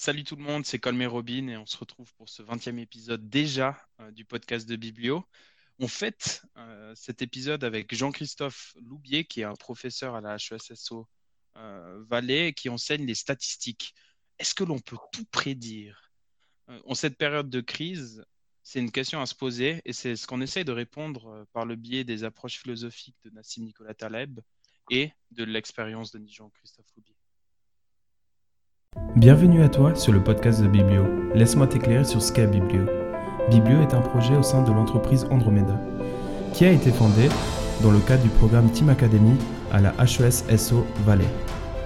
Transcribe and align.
Salut 0.00 0.22
tout 0.22 0.36
le 0.36 0.44
monde, 0.44 0.64
c'est 0.64 0.78
Colmé 0.78 1.06
Robin 1.06 1.48
et 1.48 1.56
on 1.56 1.66
se 1.66 1.76
retrouve 1.76 2.14
pour 2.14 2.28
ce 2.28 2.40
20e 2.40 2.78
épisode 2.78 3.28
déjà 3.28 3.76
euh, 3.98 4.12
du 4.12 4.24
podcast 4.24 4.68
de 4.68 4.76
Biblio. 4.76 5.24
On 5.80 5.88
fête 5.88 6.42
euh, 6.56 6.94
cet 6.94 7.20
épisode 7.20 7.64
avec 7.64 7.92
Jean-Christophe 7.92 8.76
Loubier, 8.80 9.24
qui 9.24 9.40
est 9.40 9.44
un 9.44 9.56
professeur 9.56 10.14
à 10.14 10.20
la 10.20 10.36
HESSO 10.36 11.08
euh, 11.56 12.04
Valais 12.08 12.52
qui 12.52 12.68
enseigne 12.68 13.06
les 13.06 13.16
statistiques. 13.16 13.92
Est-ce 14.38 14.54
que 14.54 14.62
l'on 14.62 14.78
peut 14.78 14.96
tout 15.12 15.26
prédire? 15.32 16.12
En 16.84 16.94
cette 16.94 17.18
période 17.18 17.50
de 17.50 17.60
crise, 17.60 18.24
c'est 18.62 18.78
une 18.78 18.92
question 18.92 19.20
à 19.20 19.26
se 19.26 19.34
poser 19.34 19.82
et 19.84 19.92
c'est 19.92 20.14
ce 20.14 20.28
qu'on 20.28 20.40
essaye 20.40 20.64
de 20.64 20.70
répondre 20.70 21.44
par 21.52 21.66
le 21.66 21.74
biais 21.74 22.04
des 22.04 22.22
approches 22.22 22.60
philosophiques 22.60 23.18
de 23.24 23.30
Nassim 23.30 23.64
Nicolas 23.64 23.94
Taleb 23.94 24.38
et 24.90 25.10
de 25.32 25.42
l'expérience 25.42 26.12
de 26.12 26.24
Jean-Christophe 26.24 26.86
Loubier. 26.94 27.17
Bienvenue 29.16 29.62
à 29.62 29.68
toi 29.68 29.94
sur 29.94 30.12
le 30.12 30.22
podcast 30.22 30.62
de 30.62 30.68
Biblio. 30.68 31.04
Laisse-moi 31.34 31.66
t'éclairer 31.66 32.04
sur 32.04 32.22
ce 32.22 32.32
qu'est 32.32 32.46
Biblio. 32.46 32.82
Biblio 33.50 33.80
est 33.80 33.94
un 33.94 34.00
projet 34.00 34.36
au 34.36 34.42
sein 34.42 34.62
de 34.62 34.70
l'entreprise 34.70 35.26
Andromeda, 35.30 35.80
qui 36.52 36.64
a 36.64 36.70
été 36.70 36.90
fondé 36.90 37.28
dans 37.82 37.90
le 37.90 37.98
cadre 37.98 38.22
du 38.22 38.28
programme 38.28 38.70
Team 38.70 38.88
Academy 38.88 39.36
à 39.72 39.80
la 39.80 39.92
HES-SO 39.98 40.86
Valais. 41.04 41.28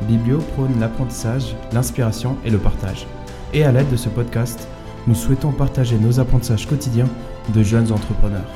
Biblio 0.03 0.39
prône 0.55 0.79
l'apprentissage, 0.79 1.57
l'inspiration 1.73 2.37
et 2.45 2.51
le 2.51 2.59
partage. 2.59 3.07
Et 3.55 3.65
à 3.65 3.73
l'aide 3.73 3.91
de 3.91 3.97
ce 3.97 4.09
podcast, 4.09 4.69
nous 5.07 5.15
souhaitons 5.15 5.53
partager 5.53 5.99
nos 5.99 6.21
apprentissages 6.21 6.67
quotidiens 6.67 7.09
de 7.55 7.63
jeunes 7.63 7.93
entrepreneurs. 7.93 8.51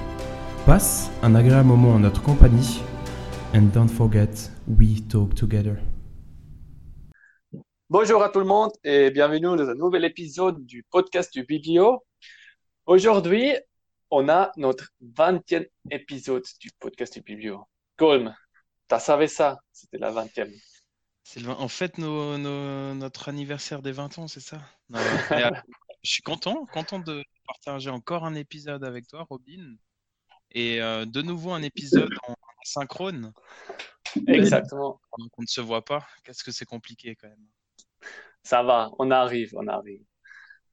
Passe 0.66 1.10
un 1.22 1.34
agréable 1.34 1.68
moment 1.68 1.94
en 1.94 2.00
notre 2.00 2.22
compagnie 2.22 2.82
and 3.54 3.72
don't 3.72 3.90
forget, 3.90 4.50
we 4.66 5.00
talk 5.08 5.34
together. 5.34 5.78
Bonjour 7.88 8.20
à 8.24 8.30
tout 8.30 8.40
le 8.40 8.46
monde 8.46 8.72
et 8.82 9.12
bienvenue 9.12 9.56
dans 9.56 9.70
un 9.70 9.76
nouvel 9.76 10.04
épisode 10.04 10.66
du 10.66 10.82
podcast 10.82 11.32
du 11.32 11.44
Biblio. 11.44 12.04
Aujourd'hui, 12.84 13.52
on 14.10 14.28
a 14.28 14.50
notre 14.56 14.90
20e 15.04 15.68
épisode 15.92 16.42
du 16.58 16.72
podcast 16.80 17.14
du 17.14 17.20
Biblio. 17.20 17.64
Colm, 17.96 18.34
t'as 18.88 18.98
savais 18.98 19.28
ça 19.28 19.60
C'était 19.70 19.98
la 19.98 20.10
20e. 20.10 20.52
C'est 21.22 21.46
en 21.46 21.68
fait 21.68 21.96
notre 21.98 23.28
anniversaire 23.28 23.82
des 23.82 23.92
20 23.92 24.18
ans, 24.18 24.26
c'est 24.26 24.40
ça? 24.40 24.60
Euh, 25.30 25.50
Je 26.02 26.10
suis 26.10 26.22
content, 26.22 26.66
content 26.66 26.98
de 26.98 27.22
partager 27.46 27.90
encore 27.90 28.24
un 28.24 28.34
épisode 28.34 28.82
avec 28.82 29.06
toi, 29.06 29.24
Robin. 29.30 29.76
Et 30.50 30.82
euh, 30.82 31.04
de 31.04 31.22
nouveau 31.22 31.52
un 31.52 31.62
épisode 31.62 32.12
en 32.26 32.34
synchrone. 32.64 33.32
Exactement. 34.26 35.00
on 35.16 35.42
ne 35.42 35.46
se 35.46 35.60
voit 35.60 35.84
pas. 35.84 36.04
Qu'est-ce 36.24 36.42
que 36.42 36.50
c'est 36.50 36.64
compliqué 36.64 37.14
quand 37.14 37.28
même. 37.28 37.46
Ça 38.42 38.62
va, 38.62 38.90
on 38.98 39.10
arrive, 39.10 39.52
on 39.56 39.66
arrive. 39.66 40.02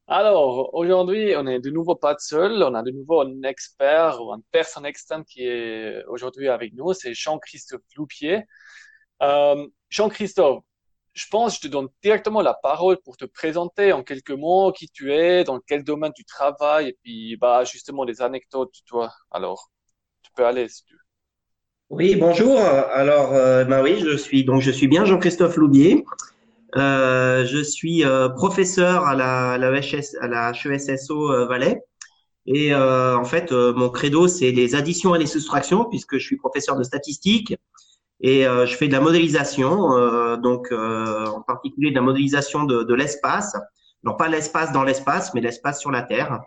Alors, 0.07 0.73
aujourd'hui, 0.73 1.33
on 1.37 1.47
est 1.47 1.59
de 1.59 1.69
nouveau 1.69 1.95
pas 1.95 2.15
seul. 2.19 2.61
On 2.61 2.75
a 2.75 2.83
de 2.83 2.91
nouveau 2.91 3.21
un 3.21 3.41
expert 3.43 4.21
ou 4.21 4.31
une 4.33 4.43
personne 4.51 4.85
externe 4.85 5.23
qui 5.23 5.45
est 5.47 6.03
aujourd'hui 6.07 6.49
avec 6.49 6.73
nous. 6.73 6.93
C'est 6.93 7.13
Jean-Christophe 7.13 7.81
Loupier. 7.95 8.43
Euh, 9.21 9.65
Jean-Christophe, 9.89 10.63
je 11.13 11.25
pense 11.31 11.53
que 11.53 11.63
je 11.63 11.67
te 11.67 11.71
donne 11.71 11.87
directement 12.01 12.41
la 12.41 12.53
parole 12.53 12.97
pour 13.03 13.15
te 13.17 13.25
présenter 13.25 13.93
en 13.93 14.03
quelques 14.03 14.31
mots 14.31 14.71
qui 14.73 14.89
tu 14.89 15.13
es, 15.13 15.43
dans 15.45 15.59
quel 15.59 15.83
domaine 15.83 16.11
tu 16.15 16.25
travailles 16.25 16.89
et 16.89 16.97
puis 17.01 17.37
bah, 17.37 17.63
justement 17.63 18.03
des 18.03 18.21
anecdotes 18.21 18.73
toi. 18.85 19.11
Alors, 19.31 19.69
tu 20.21 20.31
peux 20.35 20.45
aller 20.45 20.67
si 20.67 20.83
tu 20.83 20.93
veux. 20.93 20.99
Oui, 21.89 22.15
bonjour. 22.15 22.59
Alors, 22.59 23.33
euh, 23.33 23.63
bah 23.65 23.83
oui, 23.83 23.99
je 23.99 24.17
suis 24.17 24.43
donc 24.43 24.61
je 24.61 24.71
suis 24.71 24.87
bien 24.87 25.05
Jean-Christophe 25.05 25.55
Loubier. 25.55 26.03
Euh, 26.75 27.45
je 27.45 27.63
suis 27.63 28.03
euh, 28.03 28.29
professeur 28.29 29.05
à 29.05 29.15
la, 29.15 29.57
la, 29.57 29.71
HS, 29.79 30.17
à 30.21 30.27
la 30.27 30.51
HESSO 30.51 31.31
euh, 31.31 31.45
Valais. 31.45 31.81
Et 32.45 32.73
euh, 32.73 33.17
en 33.17 33.23
fait, 33.23 33.51
mon 33.51 33.89
credo, 33.89 34.27
c'est 34.27 34.51
les 34.51 34.75
additions 34.75 35.15
et 35.15 35.19
les 35.19 35.27
soustractions, 35.27 35.85
puisque 35.85 36.17
je 36.17 36.25
suis 36.25 36.37
professeur 36.37 36.75
de 36.75 36.83
statistique 36.83 37.55
et 38.19 38.43
je 38.43 38.75
fais 38.77 38.87
de 38.87 38.93
la 38.93 39.01
modélisation, 39.01 40.37
donc 40.37 40.71
en 40.71 41.41
particulier 41.41 41.89
de 41.91 41.95
la 41.95 42.01
modélisation 42.01 42.63
de, 42.63 42.83
de 42.83 42.93
l'espace. 42.93 43.55
Alors 44.05 44.17
pas 44.17 44.27
l'espace 44.27 44.73
dans 44.73 44.83
l'espace, 44.83 45.33
mais 45.33 45.41
l'espace 45.41 45.79
sur 45.79 45.91
la 45.91 46.03
Terre. 46.03 46.41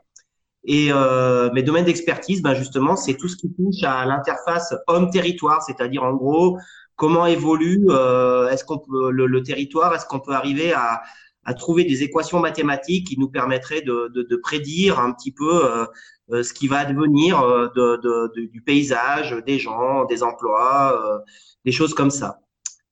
Et 0.67 0.89
euh, 0.91 1.51
mes 1.53 1.63
domaines 1.63 1.85
d'expertise, 1.85 2.43
ben 2.43 2.55
justement, 2.55 2.97
c'est 2.97 3.15
tout 3.15 3.29
ce 3.29 3.37
qui 3.37 3.53
touche 3.55 3.85
à 3.85 4.05
l'interface 4.05 4.75
homme-territoire, 4.89 5.63
c'est-à-dire 5.63 6.03
en 6.03 6.13
gros 6.15 6.59
comment 6.97 7.27
évolue 7.27 7.87
euh, 7.89 8.49
est-ce 8.49 8.65
qu'on 8.65 8.79
peut 8.79 9.11
le, 9.11 9.27
le 9.27 9.43
territoire 9.43 9.95
est-ce 9.95 10.07
qu'on 10.07 10.21
peut 10.21 10.33
arriver 10.33 10.73
à, 10.73 11.03
à, 11.45 11.55
trouver 11.55 11.85
des 11.85 12.03
équations 12.03 12.41
mathématiques 12.41 13.07
qui 13.07 13.19
nous 13.19 13.29
permettraient 13.29 13.83
de, 13.83 14.11
de, 14.15 14.23
de 14.23 14.37
prédire 14.37 14.99
un 14.99 15.13
petit 15.13 15.33
peu 15.33 15.65
euh, 15.65 15.87
euh 16.31 16.43
ce 16.43 16.53
qui 16.53 16.67
va 16.67 16.79
advenir 16.79 17.41
euh, 17.41 17.69
de, 17.77 18.47
du 18.49 18.63
paysage, 18.63 19.33
des 19.47 19.59
gens, 19.59 20.05
des 20.07 20.23
emplois, 20.25 21.23
des 21.65 21.73
choses 21.73 21.95
comme 21.95 22.11
ça. 22.11 22.41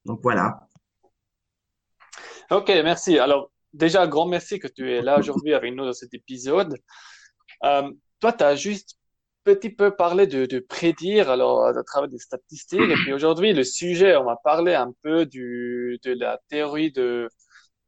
Donc 0.04 0.20
voilà. 0.22 0.68
Ok, 2.50 2.68
merci. 2.68 3.18
Alors 3.18 3.50
déjà, 3.72 4.06
grand 4.06 4.26
merci 4.26 4.58
que 4.58 4.68
tu 4.68 4.90
es 4.90 5.02
là 5.02 5.18
aujourd'hui 5.18 5.54
avec 5.54 5.74
nous 5.74 5.84
dans 5.84 5.92
cet 5.92 6.14
épisode. 6.14 6.76
Euh, 7.64 7.90
toi, 8.20 8.32
tu 8.32 8.44
as 8.44 8.56
juste 8.56 8.96
petit 9.44 9.70
peu 9.70 9.94
parlé 9.94 10.26
de, 10.26 10.46
de, 10.46 10.58
prédire, 10.58 11.30
alors 11.30 11.66
à 11.66 11.84
travers 11.84 12.08
des 12.08 12.18
statistiques. 12.18 12.80
Et 12.80 12.94
puis 12.94 13.12
aujourd'hui, 13.12 13.52
le 13.52 13.64
sujet, 13.64 14.16
on 14.16 14.24
va 14.24 14.36
parler 14.42 14.74
un 14.74 14.92
peu 15.02 15.26
du, 15.26 15.98
de 16.02 16.12
la 16.12 16.40
théorie 16.48 16.90
de, 16.92 17.28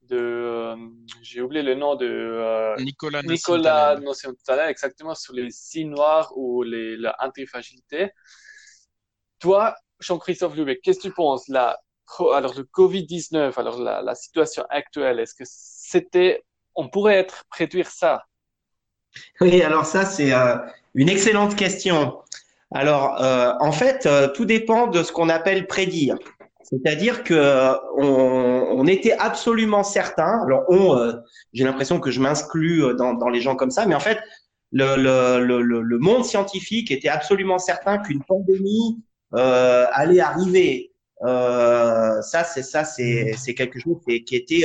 de 0.08 0.16
euh, 0.16 0.76
j'ai 1.22 1.40
oublié 1.40 1.62
le 1.62 1.74
nom 1.74 1.96
de 1.96 2.06
euh, 2.06 2.76
Nicolas 2.76 3.22
Nicolas 3.22 3.96
Notion 3.96 4.34
exactement 4.68 5.14
sur 5.14 5.32
les 5.32 5.50
signes 5.50 5.90
noirs 5.90 6.32
ou 6.36 6.62
les, 6.62 6.96
la 6.96 7.16
antifragilité. 7.20 8.10
Toi, 9.38 9.74
Jean-Christophe 10.00 10.56
Lubet, 10.56 10.78
qu'est-ce 10.82 10.98
que 10.98 11.08
tu 11.08 11.14
penses? 11.14 11.48
Là 11.48 11.78
Alors 12.32 12.54
le 12.54 12.64
Covid-19, 12.64 13.58
alors 13.58 13.80
la, 13.80 14.02
la 14.02 14.14
situation 14.14 14.64
actuelle, 14.70 15.20
est-ce 15.20 15.34
que 15.34 15.44
c'était, 15.46 16.44
on 16.74 16.88
pourrait 16.88 17.16
être 17.16 17.44
prédire 17.50 17.88
ça? 17.90 18.24
Oui, 19.40 19.62
alors 19.62 19.86
ça 19.86 20.04
c'est 20.04 20.32
euh, 20.32 20.56
une 20.96 21.10
excellente 21.10 21.54
question. 21.54 22.18
Alors, 22.74 23.22
euh, 23.22 23.52
en 23.60 23.70
fait, 23.70 24.06
euh, 24.06 24.28
tout 24.28 24.44
dépend 24.44 24.88
de 24.88 25.02
ce 25.02 25.12
qu'on 25.12 25.28
appelle 25.28 25.66
prédire. 25.68 26.16
C'est-à-dire 26.62 27.22
que 27.22 27.34
euh, 27.34 27.74
on, 27.96 28.78
on, 28.78 28.86
était 28.88 29.12
absolument 29.12 29.84
certain. 29.84 30.40
Alors, 30.44 30.64
on, 30.68 30.96
euh, 30.96 31.12
j'ai 31.52 31.62
l'impression 31.62 32.00
que 32.00 32.10
je 32.10 32.18
m'insclus 32.18 32.82
dans, 32.96 33.14
dans, 33.14 33.28
les 33.28 33.40
gens 33.40 33.54
comme 33.54 33.70
ça, 33.70 33.86
mais 33.86 33.94
en 33.94 34.00
fait, 34.00 34.18
le, 34.72 34.96
le, 34.96 35.62
le, 35.62 35.80
le 35.80 35.98
monde 35.98 36.24
scientifique 36.24 36.90
était 36.90 37.08
absolument 37.08 37.58
certain 37.58 37.98
qu'une 37.98 38.24
pandémie 38.24 39.00
allait 39.32 40.20
arriver. 40.20 40.92
ça, 41.20 42.44
c'est 42.44 42.64
ça, 42.64 42.84
c'est 42.84 43.54
quelque 43.56 43.78
chose 43.78 43.98
qui, 44.06 44.24
qui 44.24 44.34
était 44.34 44.64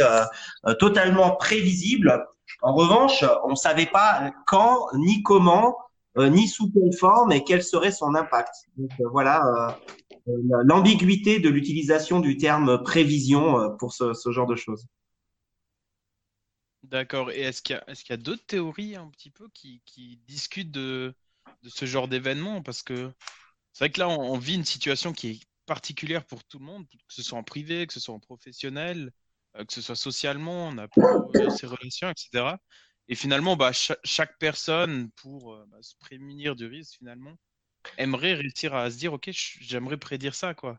totalement 0.80 1.36
prévisible. 1.36 2.26
En 2.64 2.74
revanche, 2.74 3.24
on 3.46 3.52
ne 3.52 3.56
savait 3.56 3.86
pas 3.86 4.32
quand 4.48 4.88
ni 4.96 5.22
comment 5.22 5.76
euh, 5.76 5.91
ni 6.18 6.48
sous 6.48 6.72
quelle 6.72 6.94
forme 6.98 7.32
et 7.32 7.44
quel 7.44 7.64
serait 7.64 7.92
son 7.92 8.16
impact. 8.16 8.54
Euh, 8.80 8.88
voilà 9.12 9.78
euh, 10.28 10.62
l'ambiguïté 10.64 11.40
de 11.40 11.50
l'utilisation 11.50 12.20
du 12.20 12.38
terme 12.38 12.84
prévision 12.84 13.76
pour 13.78 13.94
ce, 13.94 14.14
genre 14.32 14.48
de 14.48 14.56
choses. 14.56 14.86
D'accord. 16.84 17.32
Et 17.32 17.42
est-ce 17.42 17.62
qu'il 17.62 17.80
y 18.10 18.14
a, 18.14 18.18
d'autres 18.18 18.46
théories 18.46 18.96
un 18.96 19.08
petit 19.10 19.30
peu 19.30 19.48
qui, 19.54 19.82
discutent 20.28 20.72
de, 20.72 21.14
ce 21.66 21.86
genre 21.86 22.08
d'événement? 22.08 22.62
Parce 22.62 22.84
que 22.84 23.12
c'est 23.72 23.86
vrai 23.86 23.92
que 23.92 24.00
là, 24.00 24.10
on, 24.10 24.34
on, 24.34 24.38
vit 24.38 24.56
une 24.56 24.66
situation 24.66 25.14
qui 25.14 25.30
est 25.30 25.40
particulière 25.66 26.26
pour 26.26 26.44
tout 26.44 26.60
le 26.60 26.66
monde, 26.66 26.86
que 26.90 27.14
ce 27.14 27.24
soit 27.24 27.38
en 27.38 27.44
privé, 27.44 27.88
que 27.88 27.94
ce 27.94 28.00
soit 28.00 28.14
en 28.14 28.20
professionnel, 28.20 29.12
que 29.54 29.74
ce 29.74 29.82
soit 29.82 29.96
socialement, 29.96 30.68
on 30.68 30.78
a 30.78 30.88
ces 31.58 31.68
relations, 31.68 32.10
etc. 32.10 32.56
Et 33.12 33.16
finalement, 33.16 33.58
bah, 33.58 33.72
chaque, 33.74 34.38
personne, 34.40 35.10
pour 35.22 35.54
euh, 35.54 35.66
bah, 35.70 35.80
se 35.82 35.96
prémunir 36.00 36.56
du 36.56 36.66
risque, 36.66 36.98
finalement, 37.00 37.36
aimerait 37.98 38.36
réussir 38.36 38.74
à 38.74 38.90
se 38.90 38.98
dire, 38.98 39.12
OK, 39.12 39.30
j'aimerais 39.34 39.98
prédire 39.98 40.34
ça, 40.34 40.54
quoi. 40.54 40.78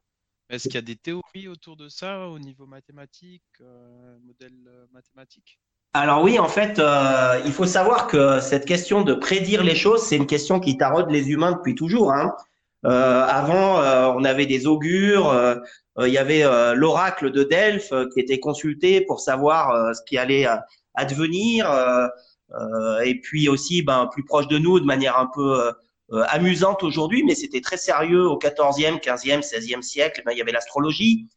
Est-ce 0.49 0.64
qu'il 0.64 0.75
y 0.76 0.79
a 0.79 0.82
des 0.82 0.96
théories 0.96 1.49
autour 1.49 1.76
de 1.76 1.90
ça 1.90 2.29
au 2.29 2.38
niveau 2.38 2.64
mathématique, 2.64 3.43
euh, 3.61 4.17
modèle 4.25 4.52
euh, 4.67 4.87
mathématique? 4.94 5.58
Alors 5.93 6.23
oui, 6.23 6.38
en 6.38 6.49
fait, 6.49 6.79
euh, 6.79 7.38
il 7.44 7.52
faut 7.52 7.67
savoir 7.67 8.06
que 8.06 8.40
cette 8.40 8.64
question 8.64 9.02
de 9.02 9.12
prédire 9.12 9.62
les 9.62 9.75
choses, 9.75 10.02
c'est 10.02 10.17
une 10.17 10.26
question 10.26 10.58
qui 10.58 10.79
taraude 10.79 11.11
les 11.11 11.29
humains 11.29 11.52
depuis 11.52 11.75
toujours. 11.75 12.12
Hein. 12.12 12.34
Avant, 12.82 13.79
on 14.17 14.25
avait 14.25 14.46
des 14.46 14.67
augures, 14.67 15.61
il 16.00 16.08
y 16.08 16.19
avait 16.19 16.43
l'oracle 16.75 17.31
de 17.31 17.44
Delphes 17.44 17.93
qui 18.12 18.19
était 18.19 18.40
consulté 18.40 19.02
pour 19.02 19.20
savoir 19.20 19.94
ce 19.94 20.00
qui 20.05 20.19
allait 20.19 20.49
advenir. 20.94 21.70
Euh, 21.70 22.08
euh, 22.54 23.00
et 23.00 23.20
puis 23.20 23.48
aussi, 23.48 23.82
ben, 23.82 24.08
plus 24.12 24.24
proche 24.24 24.48
de 24.48 24.58
nous, 24.58 24.78
de 24.80 24.84
manière 24.84 25.18
un 25.18 25.30
peu 25.32 25.72
euh, 26.12 26.24
amusante 26.28 26.82
aujourd'hui, 26.82 27.24
mais 27.24 27.34
c'était 27.34 27.60
très 27.60 27.76
sérieux 27.76 28.26
au 28.26 28.38
14e, 28.38 29.00
15e, 29.00 29.40
16e 29.40 29.82
siècle. 29.82 30.22
Ben, 30.24 30.32
il 30.32 30.38
y 30.38 30.42
avait 30.42 30.52
l'astrologie. 30.52 31.28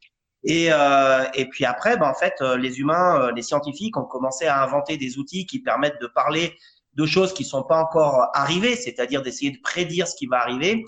Et, 0.48 0.68
et 0.68 1.46
puis 1.50 1.66
après, 1.66 1.98
ben, 1.98 2.08
en 2.08 2.14
fait, 2.14 2.40
les 2.60 2.80
humains, 2.80 3.32
les 3.36 3.42
scientifiques 3.42 3.98
ont 3.98 4.06
commencé 4.06 4.46
à 4.46 4.62
inventer 4.62 4.96
des 4.96 5.18
outils 5.18 5.48
qui 5.48 5.58
permettent 5.60 6.00
de 6.00 6.06
parler 6.06 6.56
de 6.94 7.06
choses 7.06 7.34
qui 7.34 7.44
sont 7.44 7.64
pas 7.64 7.82
encore 7.82 8.30
arrivées, 8.34 8.76
c'est-à-dire 8.76 9.24
d'essayer 9.24 9.50
de 9.50 9.60
prédire 9.64 10.08
ce 10.08 10.16
qui 10.16 10.28
va 10.28 10.42
arriver. 10.42 10.86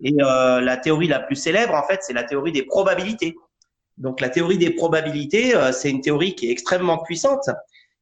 Et 0.00 0.14
euh, 0.20 0.60
la 0.60 0.76
théorie 0.76 1.08
la 1.08 1.20
plus 1.20 1.36
célèbre, 1.36 1.74
en 1.74 1.82
fait, 1.82 2.02
c'est 2.02 2.12
la 2.12 2.24
théorie 2.24 2.52
des 2.52 2.62
probabilités. 2.62 3.36
Donc 3.96 4.20
la 4.20 4.28
théorie 4.28 4.58
des 4.58 4.70
probabilités, 4.70 5.56
euh, 5.56 5.72
c'est 5.72 5.90
une 5.90 6.00
théorie 6.00 6.34
qui 6.34 6.48
est 6.48 6.52
extrêmement 6.52 6.98
puissante, 6.98 7.50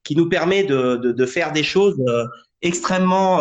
qui 0.06 0.16
nous 0.16 0.28
permet 0.28 0.64
de, 0.64 0.96
de, 0.96 1.12
de 1.12 1.26
faire 1.26 1.52
des 1.52 1.62
choses 1.62 2.00
extrêmement 2.62 3.40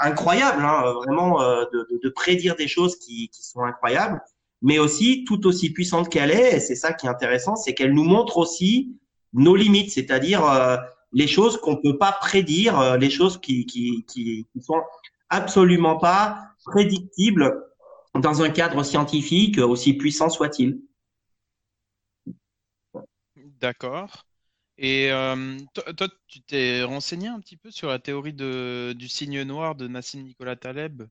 incroyables, 0.00 0.64
hein, 0.64 0.92
vraiment 1.04 1.38
de, 1.40 2.00
de, 2.02 2.08
prédire 2.08 2.56
des 2.56 2.68
choses 2.68 2.96
qui, 2.98 3.28
qui 3.28 3.42
sont 3.42 3.62
incroyables 3.62 4.20
mais 4.64 4.78
aussi 4.78 5.24
tout 5.26 5.46
aussi 5.46 5.70
puissante 5.70 6.08
qu'elle 6.08 6.30
est, 6.30 6.56
et 6.56 6.60
c'est 6.60 6.74
ça 6.74 6.94
qui 6.94 7.06
est 7.06 7.10
intéressant, 7.10 7.54
c'est 7.54 7.74
qu'elle 7.74 7.92
nous 7.92 8.02
montre 8.02 8.38
aussi 8.38 8.96
nos 9.34 9.54
limites, 9.54 9.90
c'est-à-dire 9.90 10.42
euh, 10.46 10.78
les 11.12 11.26
choses 11.26 11.58
qu'on 11.60 11.76
peut 11.76 11.98
pas 11.98 12.12
prédire, 12.12 12.80
euh, 12.80 12.96
les 12.96 13.10
choses 13.10 13.38
qui, 13.38 13.66
qui, 13.66 14.06
qui, 14.08 14.46
qui 14.50 14.62
sont 14.62 14.80
absolument 15.28 15.98
pas 15.98 16.38
prédictibles 16.64 17.62
dans 18.14 18.40
un 18.40 18.48
cadre 18.48 18.82
scientifique, 18.84 19.58
aussi 19.58 19.92
puissant 19.92 20.30
soit-il. 20.30 20.80
D'accord. 23.60 24.24
Et 24.76 25.10
euh, 25.12 25.56
toi, 25.96 26.08
tu 26.26 26.42
t'es 26.42 26.82
renseigné 26.82 27.28
un 27.28 27.40
petit 27.40 27.56
peu 27.56 27.70
sur 27.70 27.88
la 27.88 27.98
théorie 27.98 28.32
du 28.32 29.08
signe 29.08 29.42
noir 29.42 29.74
de 29.74 29.86
Nassim 29.86 30.22
Nicolas 30.22 30.56
Taleb? 30.56 31.04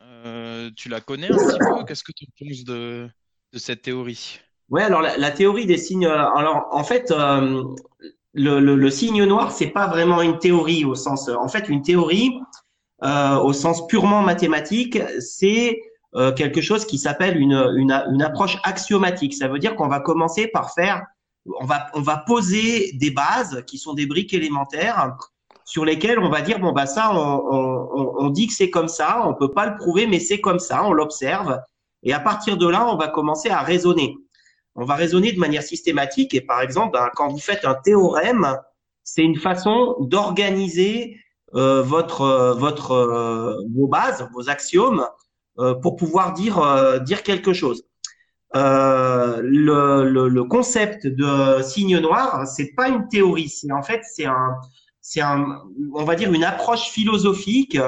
Euh, 0.00 0.70
tu 0.76 0.88
la 0.88 1.00
connais 1.00 1.28
un 1.28 1.36
petit 1.36 1.58
peu? 1.58 1.84
Qu'est-ce 1.84 2.04
que 2.04 2.12
tu 2.12 2.26
penses 2.38 2.64
de, 2.64 3.10
cette 3.54 3.82
théorie? 3.82 4.40
Ouais, 4.68 4.82
alors 4.82 5.02
la, 5.02 5.30
théorie 5.30 5.66
des 5.66 5.78
signes. 5.78 6.06
Alors 6.06 6.68
en 6.70 6.84
fait, 6.84 7.10
euh, 7.10 7.64
le, 8.34 8.90
signe 8.90 9.24
noir, 9.24 9.52
c'est 9.52 9.68
pas 9.68 9.86
vraiment 9.86 10.22
une 10.22 10.38
théorie 10.38 10.84
au 10.84 10.94
sens. 10.94 11.28
En 11.28 11.48
fait, 11.48 11.68
une 11.68 11.82
théorie 11.82 12.38
euh, 13.02 13.36
au 13.38 13.52
sens 13.52 13.86
purement 13.86 14.22
mathématique, 14.22 14.98
c'est 15.20 15.80
euh, 16.14 16.32
quelque 16.32 16.60
chose 16.60 16.86
qui 16.86 16.98
s'appelle 16.98 17.36
une, 17.36 17.52
une 17.52 18.22
approche 18.22 18.58
axiomatique. 18.64 19.34
Ça 19.34 19.48
veut 19.48 19.58
dire 19.58 19.76
qu'on 19.76 19.88
va 19.88 20.00
commencer 20.00 20.48
par 20.48 20.72
faire, 20.72 21.02
on 21.60 22.00
va 22.00 22.16
poser 22.26 22.92
des 22.94 23.10
bases 23.10 23.62
qui 23.66 23.78
sont 23.78 23.94
des 23.94 24.06
briques 24.06 24.34
élémentaires 24.34 25.16
sur 25.66 25.84
lesquels 25.84 26.20
on 26.20 26.30
va 26.30 26.40
dire 26.40 26.60
bon 26.60 26.72
bah 26.72 26.86
ça 26.86 27.10
on, 27.12 28.30
dit 28.30 28.46
que 28.46 28.54
c'est 28.54 28.70
comme 28.70 28.88
ça, 28.88 29.26
on 29.26 29.34
peut 29.34 29.52
pas 29.52 29.66
le 29.66 29.76
prouver 29.76 30.06
mais 30.06 30.20
c'est 30.20 30.40
comme 30.40 30.60
ça, 30.60 30.84
on 30.84 30.92
l'observe 30.92 31.60
et 32.02 32.14
à 32.14 32.20
partir 32.20 32.56
de 32.56 32.66
là 32.66 32.88
on 32.88 32.96
va 32.96 33.08
commencer 33.08 33.50
à 33.50 33.60
raisonner. 33.60 34.16
On 34.76 34.84
va 34.84 34.94
raisonner 34.94 35.32
de 35.32 35.40
manière 35.40 35.62
systématique 35.62 36.34
et 36.34 36.40
par 36.40 36.60
exemple 36.60 36.92
ben, 36.92 37.10
quand 37.14 37.28
vous 37.28 37.38
faites 37.38 37.64
un 37.64 37.74
théorème, 37.74 38.56
c'est 39.02 39.22
une 39.22 39.38
façon 39.38 39.96
d'organiser 40.00 41.18
euh, 41.54 41.82
votre 41.82 42.22
euh, 42.22 42.54
euh, 42.90 43.56
vos 43.74 43.88
bases, 43.88 44.28
vos 44.32 44.48
axiomes 44.48 45.06
pour 45.80 45.96
pouvoir 45.96 46.34
dire 46.34 46.60
dire 47.02 47.22
quelque 47.22 47.54
chose. 47.54 47.82
Le, 48.54 50.04
le, 50.04 50.28
le, 50.28 50.44
concept 50.44 51.06
de 51.06 51.62
signe 51.62 51.98
noir, 51.98 52.46
c'est 52.46 52.72
pas 52.74 52.88
une 52.88 53.08
théorie, 53.08 53.48
c'est 53.48 53.70
en 53.72 53.82
fait 53.82 54.00
c'est 54.14 54.24
un 54.24 54.56
c'est 55.08 55.20
un, 55.20 55.62
on 55.94 56.02
va 56.02 56.16
dire 56.16 56.32
une 56.32 56.42
approche 56.42 56.88
philosophique, 56.88 57.78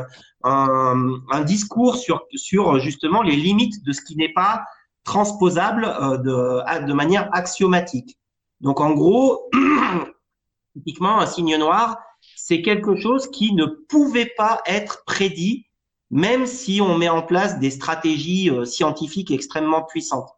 un, 0.44 1.20
un, 1.32 1.40
discours 1.40 1.96
sur, 1.96 2.22
sur 2.36 2.78
justement 2.78 3.22
les 3.22 3.34
limites 3.34 3.84
de 3.84 3.92
ce 3.92 4.02
qui 4.02 4.14
n'est 4.14 4.32
pas 4.32 4.62
transposable 5.02 5.84
euh, 5.84 6.16
de, 6.18 6.86
de 6.86 6.92
manière 6.92 7.28
axiomatique. 7.32 8.18
Donc 8.60 8.80
en 8.80 8.92
gros, 8.92 9.50
typiquement 10.74 11.18
un 11.18 11.26
signe 11.26 11.56
noir, 11.56 11.98
c'est 12.36 12.62
quelque 12.62 12.94
chose 12.94 13.28
qui 13.32 13.52
ne 13.52 13.66
pouvait 13.66 14.32
pas 14.36 14.62
être 14.64 15.02
prédit, 15.04 15.66
même 16.10 16.46
si 16.46 16.80
on 16.80 16.96
met 16.96 17.08
en 17.08 17.22
place 17.22 17.58
des 17.58 17.72
stratégies 17.72 18.48
euh, 18.48 18.64
scientifiques 18.64 19.32
extrêmement 19.32 19.82
puissantes. 19.82 20.30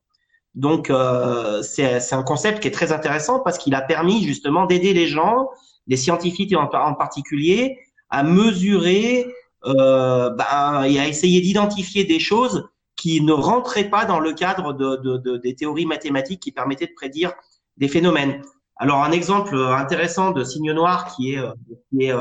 Donc 0.54 0.90
euh, 0.90 1.62
c'est 1.62 2.12
un 2.12 2.22
concept 2.22 2.60
qui 2.60 2.68
est 2.68 2.72
très 2.72 2.92
intéressant 2.92 3.40
parce 3.40 3.56
qu'il 3.56 3.74
a 3.74 3.80
permis 3.80 4.24
justement 4.24 4.66
d'aider 4.66 4.92
les 4.92 5.06
gens 5.06 5.48
les 5.86 5.96
scientifiques 5.96 6.54
en, 6.54 6.94
particulier, 6.94 7.78
à 8.10 8.22
mesurer 8.22 9.26
euh, 9.64 10.30
ben, 10.30 10.84
et 10.84 11.00
à 11.00 11.08
essayer 11.08 11.40
d'identifier 11.40 12.04
des 12.04 12.20
choses 12.20 12.68
qui 12.96 13.20
ne 13.22 13.32
rentraient 13.32 13.90
pas 13.90 14.04
dans 14.04 14.20
le 14.20 14.32
cadre 14.32 14.72
de, 14.72 14.96
de, 14.96 15.16
de, 15.16 15.36
des 15.38 15.54
théories 15.54 15.86
mathématiques 15.86 16.40
qui 16.40 16.52
permettaient 16.52 16.86
de 16.86 16.94
prédire 16.94 17.32
des 17.76 17.88
phénomènes. 17.88 18.42
Alors 18.76 19.02
un 19.02 19.10
exemple 19.10 19.56
intéressant 19.56 20.30
de 20.30 20.44
signe 20.44 20.72
noir 20.72 21.14
qui 21.14 21.34
est, 21.34 21.38
euh, 21.38 21.52
qui 21.90 22.04
est 22.04 22.12
euh, 22.12 22.20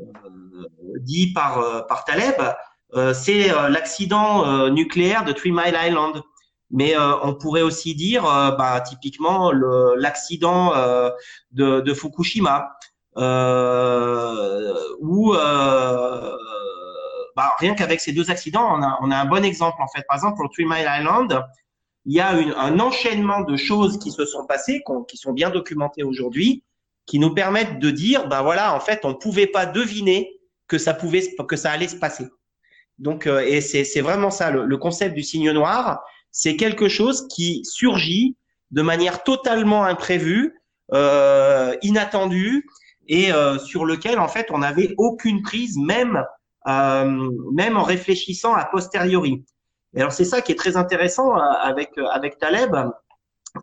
euh, 0.00 0.04
dit 1.00 1.32
par, 1.32 1.86
par 1.86 2.04
Taleb, 2.04 2.36
c'est 3.14 3.48
l'accident 3.68 4.68
nucléaire 4.70 5.24
de 5.24 5.32
Three 5.32 5.52
Mile 5.52 5.76
Island. 5.76 6.22
Mais 6.70 6.96
euh, 6.96 7.18
on 7.22 7.34
pourrait 7.34 7.62
aussi 7.62 7.94
dire, 7.94 8.26
euh, 8.28 8.50
bah, 8.52 8.80
typiquement, 8.80 9.52
l'accident 9.52 10.74
euh, 10.74 11.10
de, 11.52 11.80
de, 11.80 11.94
Fukushima, 11.94 12.70
où 15.00 15.32
bah, 17.36 17.52
rien 17.58 17.74
qu'avec 17.74 18.00
ces 18.00 18.12
deux 18.12 18.30
accidents, 18.30 18.68
on 18.76 18.82
a, 18.82 18.98
on 19.00 19.10
a, 19.10 19.16
un 19.16 19.24
bon 19.24 19.44
exemple 19.44 19.80
en 19.80 19.88
fait. 19.88 20.04
Par 20.08 20.16
exemple, 20.16 20.36
pour 20.36 20.50
Three 20.50 20.66
Mile 20.66 20.88
Island, 20.88 21.42
il 22.04 22.14
y 22.14 22.20
a 22.20 22.38
une, 22.38 22.52
un 22.52 22.78
enchaînement 22.80 23.40
de 23.42 23.56
choses 23.56 23.98
qui 23.98 24.10
se 24.10 24.26
sont 24.26 24.44
passées, 24.46 24.82
qui 25.08 25.16
sont 25.16 25.32
bien 25.32 25.50
documentées 25.50 26.02
aujourd'hui, 26.02 26.64
qui 27.06 27.18
nous 27.18 27.32
permettent 27.32 27.78
de 27.78 27.90
dire, 27.90 28.28
bah 28.28 28.42
voilà, 28.42 28.74
en 28.74 28.80
fait, 28.80 29.04
on 29.04 29.10
ne 29.10 29.14
pouvait 29.14 29.46
pas 29.46 29.64
deviner 29.64 30.38
que 30.66 30.76
ça 30.76 30.92
pouvait, 30.92 31.22
que 31.48 31.56
ça 31.56 31.70
allait 31.70 31.88
se 31.88 31.96
passer. 31.96 32.28
Donc, 32.98 33.26
et 33.26 33.60
c'est 33.62 34.00
vraiment 34.00 34.30
ça 34.30 34.50
le, 34.50 34.66
le, 34.66 34.76
concept 34.76 35.14
du 35.14 35.22
signe 35.22 35.52
noir 35.52 36.02
c'est 36.38 36.54
quelque 36.54 36.88
chose 36.88 37.26
qui 37.26 37.64
surgit 37.64 38.36
de 38.70 38.80
manière 38.80 39.24
totalement 39.24 39.82
imprévue, 39.84 40.54
euh, 40.94 41.74
inattendue, 41.82 42.64
et 43.08 43.32
euh, 43.32 43.58
sur 43.58 43.84
lequel 43.84 44.20
en 44.20 44.28
fait 44.28 44.46
on 44.52 44.58
n'avait 44.58 44.94
aucune 44.98 45.42
prise, 45.42 45.76
même 45.76 46.24
euh, 46.68 47.30
même 47.52 47.76
en 47.76 47.82
réfléchissant 47.82 48.54
a 48.54 48.64
posteriori. 48.66 49.44
Et 49.96 50.00
alors 50.00 50.12
c'est 50.12 50.24
ça 50.24 50.40
qui 50.40 50.52
est 50.52 50.54
très 50.54 50.76
intéressant 50.76 51.36
euh, 51.36 51.40
avec 51.40 51.90
avec 52.12 52.38
Taleb, 52.38 52.76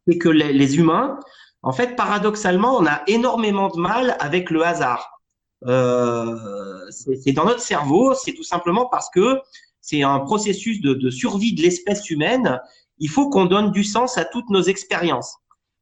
c'est 0.06 0.18
que 0.18 0.28
les, 0.28 0.52
les, 0.52 0.78
humains, 0.78 1.18
en 1.62 1.72
fait, 1.72 1.96
paradoxalement, 1.96 2.76
on 2.76 2.86
a 2.86 3.04
énormément 3.08 3.70
de 3.70 3.80
mal 3.80 4.18
avec 4.20 4.50
le 4.50 4.66
hasard. 4.66 5.22
Euh, 5.66 6.90
c'est 6.90 7.32
dans 7.32 7.46
notre 7.46 7.62
cerveau, 7.62 8.14
c'est 8.16 8.34
tout 8.34 8.44
simplement 8.44 8.88
parce 8.88 9.10
que 9.10 9.40
c'est 9.86 10.02
un 10.02 10.20
processus 10.20 10.82
de, 10.82 11.10
survie 11.12 11.54
de 11.54 11.62
l'espèce 11.62 12.10
humaine. 12.10 12.60
Il 12.98 13.08
faut 13.08 13.30
qu'on 13.30 13.46
donne 13.46 13.70
du 13.70 13.84
sens 13.84 14.18
à 14.18 14.26
toutes 14.26 14.50
nos 14.50 14.64
expériences. 14.64 15.38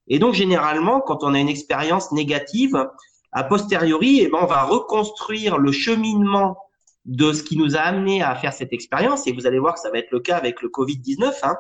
Et 0.08 0.20
donc, 0.20 0.34
généralement, 0.34 1.00
quand 1.00 1.24
on 1.24 1.34
a 1.34 1.40
une 1.40 1.48
expérience 1.48 2.12
négative, 2.12 2.86
a 3.32 3.44
posteriori, 3.46 4.20
eh 4.20 4.28
ben, 4.28 4.40
on 4.42 4.46
va 4.46 4.64
reconstruire 4.64 5.58
le 5.58 5.72
cheminement 5.72 6.58
de 7.06 7.32
ce 7.32 7.44
qui 7.44 7.56
nous 7.56 7.78
a 7.78 7.80
amené 7.80 8.22
à 8.22 8.36
faire 8.36 8.52
cette 8.52 8.74
expérience. 8.74 9.26
Et 9.26 9.32
vous 9.32 9.48
allez 9.48 9.58
voir 9.58 9.76
que 9.76 9.80
ça 9.80 9.90
va 9.90 10.00
être 10.00 10.12
le 10.12 10.20
cas 10.20 10.36
avec 10.36 10.62
le 10.62 10.68
Covid-19, 10.68 11.34
hein, 11.44 11.56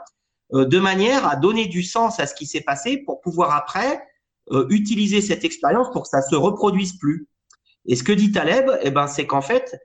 euh, 0.53 0.65
de 0.65 0.79
manière 0.79 1.25
à 1.25 1.37
donner 1.37 1.67
du 1.67 1.81
sens 1.81 2.19
à 2.19 2.27
ce 2.27 2.35
qui 2.35 2.45
s'est 2.45 2.61
passé 2.61 2.97
pour 2.97 3.21
pouvoir 3.21 3.55
après 3.55 4.03
euh, 4.51 4.67
utiliser 4.69 5.21
cette 5.21 5.45
expérience 5.45 5.89
pour 5.91 6.03
que 6.03 6.09
ça 6.09 6.21
se 6.21 6.35
reproduise 6.35 6.97
plus. 6.97 7.25
Et 7.85 7.95
ce 7.95 8.03
que 8.03 8.11
dit 8.11 8.33
Taleb, 8.33 8.69
eh 8.81 8.91
ben, 8.91 9.07
c'est 9.07 9.27
qu'en 9.27 9.41
fait, 9.41 9.77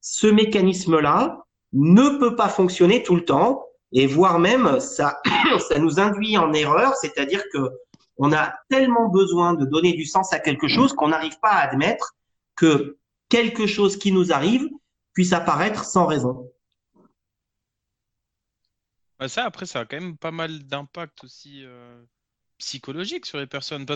ce 0.00 0.26
mécanisme-là, 0.26 1.41
ne 1.72 2.18
peut 2.18 2.36
pas 2.36 2.48
fonctionner 2.48 3.02
tout 3.02 3.16
le 3.16 3.24
temps 3.24 3.66
et 3.92 4.06
voire 4.06 4.38
même 4.38 4.80
ça, 4.80 5.20
ça 5.68 5.78
nous 5.78 6.00
induit 6.00 6.36
en 6.38 6.52
erreur, 6.52 6.94
c'est-à-dire 6.96 7.42
que 7.52 7.70
on 8.16 8.32
a 8.32 8.54
tellement 8.68 9.08
besoin 9.08 9.54
de 9.54 9.64
donner 9.64 9.94
du 9.94 10.04
sens 10.04 10.32
à 10.32 10.38
quelque 10.38 10.68
chose 10.68 10.92
qu'on 10.92 11.08
n'arrive 11.08 11.38
pas 11.40 11.50
à 11.50 11.68
admettre 11.68 12.14
que 12.56 12.98
quelque 13.28 13.66
chose 13.66 13.96
qui 13.98 14.12
nous 14.12 14.32
arrive 14.32 14.68
puisse 15.14 15.32
apparaître 15.32 15.84
sans 15.84 16.06
raison. 16.06 16.50
Ça, 19.28 19.44
après, 19.44 19.66
ça 19.66 19.80
a 19.80 19.84
quand 19.84 20.00
même 20.00 20.18
pas 20.18 20.32
mal 20.32 20.64
d'impact 20.64 21.24
aussi 21.24 21.64
euh, 21.64 22.02
psychologique 22.58 23.24
sur 23.24 23.38
les 23.38 23.46
personnes. 23.46 23.86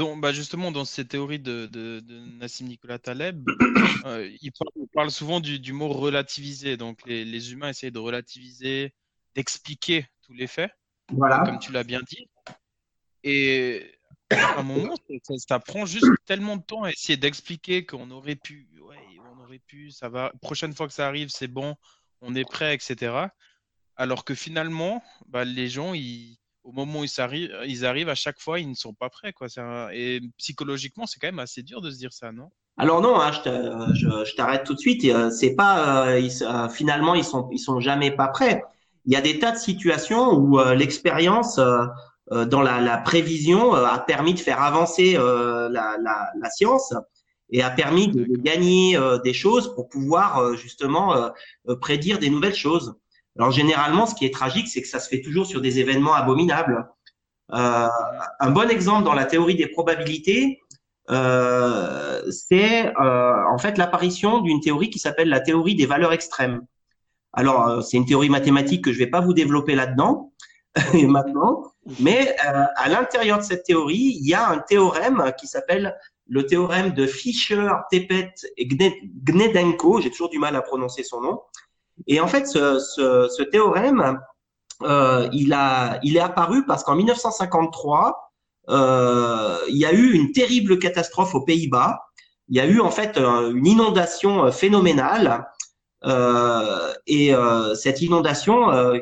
Donc, 0.00 0.18
bah 0.18 0.32
justement, 0.32 0.72
dans 0.72 0.86
ces 0.86 1.06
théories 1.06 1.40
de, 1.40 1.66
de, 1.66 2.00
de 2.00 2.20
Nassim 2.38 2.64
Nicolas 2.64 2.98
Taleb, 2.98 3.46
euh, 4.06 4.34
il, 4.40 4.50
parle, 4.94 5.10
souvent 5.10 5.40
du, 5.40 5.60
du, 5.60 5.74
mot 5.74 5.88
relativiser. 5.88 6.78
Donc, 6.78 7.00
les, 7.04 7.22
les, 7.26 7.52
humains 7.52 7.68
essayent 7.68 7.92
de 7.92 7.98
relativiser, 7.98 8.94
d'expliquer 9.34 10.06
tous 10.22 10.32
les 10.32 10.46
faits, 10.46 10.72
voilà. 11.12 11.40
comme 11.40 11.58
tu 11.58 11.70
l'as 11.70 11.84
bien 11.84 12.00
dit. 12.08 12.30
Et 13.24 13.92
à 14.30 14.60
un 14.60 14.62
moment, 14.62 14.94
ça, 15.22 15.34
ça, 15.36 15.60
prend 15.60 15.84
juste 15.84 16.06
tellement 16.24 16.56
de 16.56 16.62
temps 16.62 16.84
à 16.84 16.92
essayer 16.92 17.18
d'expliquer 17.18 17.84
qu'on 17.84 18.10
aurait 18.10 18.36
pu, 18.36 18.70
ouais, 18.80 18.96
on 19.34 19.42
aurait 19.42 19.58
pu, 19.58 19.90
ça 19.90 20.08
va, 20.08 20.32
prochaine 20.40 20.72
fois 20.72 20.88
que 20.88 20.94
ça 20.94 21.08
arrive, 21.08 21.28
c'est 21.28 21.46
bon, 21.46 21.76
on 22.22 22.34
est 22.34 22.50
prêt, 22.50 22.74
etc. 22.74 23.26
Alors 23.96 24.24
que 24.24 24.34
finalement, 24.34 25.04
bah, 25.28 25.44
les 25.44 25.68
gens, 25.68 25.92
ils 25.92 26.38
au 26.70 26.72
moment 26.72 27.00
où 27.00 27.04
ils 27.04 27.20
arrivent, 27.20 27.54
ils 27.66 27.84
arrivent 27.84 28.08
à 28.08 28.14
chaque 28.14 28.38
fois, 28.38 28.60
ils 28.60 28.68
ne 28.68 28.74
sont 28.74 28.94
pas 28.94 29.10
prêts. 29.10 29.32
Quoi. 29.32 29.48
Et 29.92 30.20
psychologiquement, 30.38 31.06
c'est 31.06 31.18
quand 31.18 31.28
même 31.28 31.40
assez 31.40 31.62
dur 31.62 31.80
de 31.80 31.90
se 31.90 31.98
dire 31.98 32.12
ça, 32.12 32.32
non? 32.32 32.50
Alors 32.76 33.02
non, 33.02 33.20
hein, 33.20 33.32
je 33.32 34.34
t'arrête 34.36 34.64
tout 34.64 34.74
de 34.74 34.78
suite. 34.78 35.06
C'est 35.30 35.54
pas 35.54 36.16
finalement 36.70 37.14
ils 37.14 37.24
sont 37.24 37.48
ils 37.52 37.58
sont 37.58 37.80
jamais 37.80 38.10
pas 38.10 38.28
prêts. 38.28 38.62
Il 39.04 39.12
y 39.12 39.16
a 39.16 39.20
des 39.20 39.38
tas 39.38 39.52
de 39.52 39.58
situations 39.58 40.32
où 40.32 40.58
l'expérience 40.74 41.58
dans 42.30 42.62
la, 42.62 42.80
la 42.80 42.96
prévision 42.98 43.74
a 43.74 43.98
permis 43.98 44.32
de 44.32 44.38
faire 44.38 44.62
avancer 44.62 45.14
la, 45.14 45.68
la, 45.98 46.30
la, 46.40 46.50
science 46.50 46.94
et 47.50 47.62
a 47.62 47.70
permis 47.70 48.08
de, 48.08 48.24
gagner 48.36 48.96
euh, 48.96 49.18
des 49.18 49.32
choses 49.32 49.74
pour 49.74 49.88
pouvoir 49.88 50.38
euh, 50.38 50.54
justement 50.54 51.14
euh, 51.14 51.76
prédire 51.76 52.18
des 52.18 52.30
nouvelles 52.30 52.54
choses. 52.54 52.94
Alors 53.38 53.50
généralement, 53.50 54.06
ce 54.06 54.14
qui 54.14 54.26
est 54.26 54.34
tragique, 54.34 54.68
c'est 54.68 54.82
que 54.82 54.88
ça 54.88 55.00
se 55.00 55.08
fait 55.08 55.20
toujours 55.20 55.46
sur 55.46 55.60
des 55.60 55.78
événements 55.78 56.14
abominables. 56.14 56.88
un 57.50 58.50
bon 58.50 58.68
exemple 58.70 59.04
dans 59.04 59.14
la 59.14 59.24
théorie 59.24 59.54
des 59.54 59.68
probabilités, 59.68 60.60
c'est 61.08 62.92
en 62.96 63.58
fait 63.58 63.78
l'apparition 63.78 64.40
d'une 64.40 64.60
théorie 64.60 64.90
qui 64.90 64.98
s'appelle 64.98 65.28
la 65.28 65.40
théorie 65.40 65.74
des 65.74 65.86
valeurs 65.86 66.12
extrêmes. 66.12 66.62
Alors, 67.32 67.82
c'est 67.82 67.96
une 67.96 68.06
théorie 68.06 68.28
mathématique 68.28 68.84
que 68.84 68.92
je 68.92 68.98
vais 68.98 69.06
pas 69.06 69.20
vous 69.20 69.34
développer 69.34 69.74
là-dedans 69.74 70.32
maintenant, 70.94 71.72
mais 71.98 72.36
à 72.38 72.88
l'intérieur 72.88 73.38
de 73.38 73.44
cette 73.44 73.64
théorie, 73.64 74.18
il 74.20 74.28
y 74.28 74.34
a 74.34 74.48
un 74.48 74.58
théorème 74.58 75.32
qui 75.38 75.46
s'appelle 75.46 75.96
le 76.30 76.46
théorème 76.46 76.92
de 76.92 77.06
Fischer, 77.06 77.68
Tepet 77.90 78.32
et 78.56 78.68
Gnedenko, 78.68 80.00
j'ai 80.00 80.10
toujours 80.10 80.30
du 80.30 80.38
mal 80.38 80.54
à 80.54 80.62
prononcer 80.62 81.02
son 81.02 81.20
nom. 81.20 81.40
Et 82.06 82.20
en 82.20 82.26
fait, 82.26 82.46
ce, 82.46 82.78
ce, 82.78 83.28
ce 83.28 83.42
théorème, 83.42 84.20
euh, 84.82 85.28
il, 85.32 85.52
a, 85.52 85.98
il 86.02 86.16
est 86.16 86.20
apparu 86.20 86.64
parce 86.66 86.84
qu'en 86.84 86.96
1953, 86.96 88.32
euh, 88.68 89.58
il 89.68 89.76
y 89.76 89.86
a 89.86 89.92
eu 89.92 90.12
une 90.12 90.32
terrible 90.32 90.78
catastrophe 90.78 91.34
aux 91.34 91.42
Pays-Bas. 91.42 92.00
Il 92.48 92.56
y 92.56 92.60
a 92.60 92.66
eu 92.66 92.80
en 92.80 92.90
fait 92.90 93.18
une 93.18 93.66
inondation 93.66 94.50
phénoménale. 94.50 95.46
Euh, 96.06 96.92
et 97.06 97.34
euh, 97.34 97.74
cette 97.74 98.00
inondation, 98.00 98.70
euh, 98.70 98.98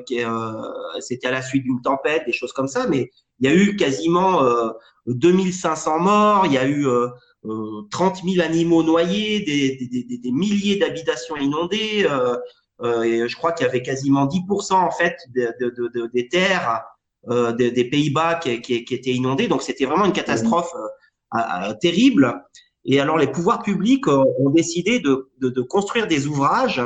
c'était 1.00 1.28
à 1.28 1.30
la 1.30 1.42
suite 1.42 1.62
d'une 1.62 1.80
tempête, 1.80 2.24
des 2.26 2.32
choses 2.32 2.52
comme 2.52 2.68
ça, 2.68 2.86
mais 2.88 3.10
il 3.40 3.48
y 3.48 3.52
a 3.52 3.54
eu 3.54 3.76
quasiment 3.76 4.42
2500 5.06 6.00
morts, 6.00 6.46
il 6.46 6.52
y 6.52 6.58
a 6.58 6.68
eu 6.68 6.86
30 7.90 8.22
000 8.24 8.44
animaux 8.44 8.82
noyés, 8.82 9.40
des, 9.40 10.18
des, 10.18 10.32
milliers 10.32 10.76
d'habitations 10.76 11.36
inondées. 11.36 12.08
Euh, 12.82 13.02
et 13.02 13.28
je 13.28 13.36
crois 13.36 13.52
qu'il 13.52 13.66
y 13.66 13.68
avait 13.68 13.82
quasiment 13.82 14.26
10% 14.26 14.74
en 14.74 14.90
fait 14.90 15.16
de, 15.34 15.52
de, 15.60 15.88
de, 15.88 16.06
des 16.06 16.28
terres 16.28 16.84
euh, 17.28 17.52
des, 17.52 17.72
des 17.72 17.84
Pays-Bas 17.84 18.36
qui, 18.36 18.60
qui, 18.60 18.84
qui, 18.84 18.94
étaient 18.94 19.10
inondées. 19.10 19.48
Donc 19.48 19.62
c'était 19.62 19.84
vraiment 19.84 20.04
une 20.04 20.12
catastrophe 20.12 20.72
euh, 21.34 21.74
terrible. 21.80 22.44
Et 22.84 23.00
alors 23.00 23.18
les 23.18 23.26
pouvoirs 23.26 23.62
publics 23.62 24.06
ont 24.06 24.50
décidé 24.50 25.00
de, 25.00 25.28
de 25.40 25.60
construire 25.62 26.06
des 26.06 26.26
ouvrages 26.26 26.82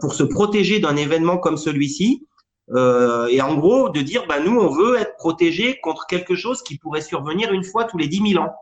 pour 0.00 0.14
se 0.14 0.22
protéger 0.22 0.80
d'un 0.80 0.96
événement 0.96 1.38
comme 1.38 1.56
celui-ci. 1.56 2.26
Euh, 2.70 3.26
et 3.28 3.40
en 3.40 3.56
gros, 3.56 3.88
de 3.88 4.00
dire, 4.00 4.26
bah, 4.26 4.40
nous, 4.40 4.58
on 4.58 4.68
veut 4.68 4.96
être 4.96 5.16
protégés 5.16 5.78
contre 5.80 6.06
quelque 6.06 6.34
chose 6.34 6.62
qui 6.62 6.78
pourrait 6.78 7.00
survenir 7.00 7.52
une 7.52 7.64
fois 7.64 7.84
tous 7.84 7.98
les 7.98 8.08
10 8.08 8.32
000 8.32 8.44
ans. 8.44 8.54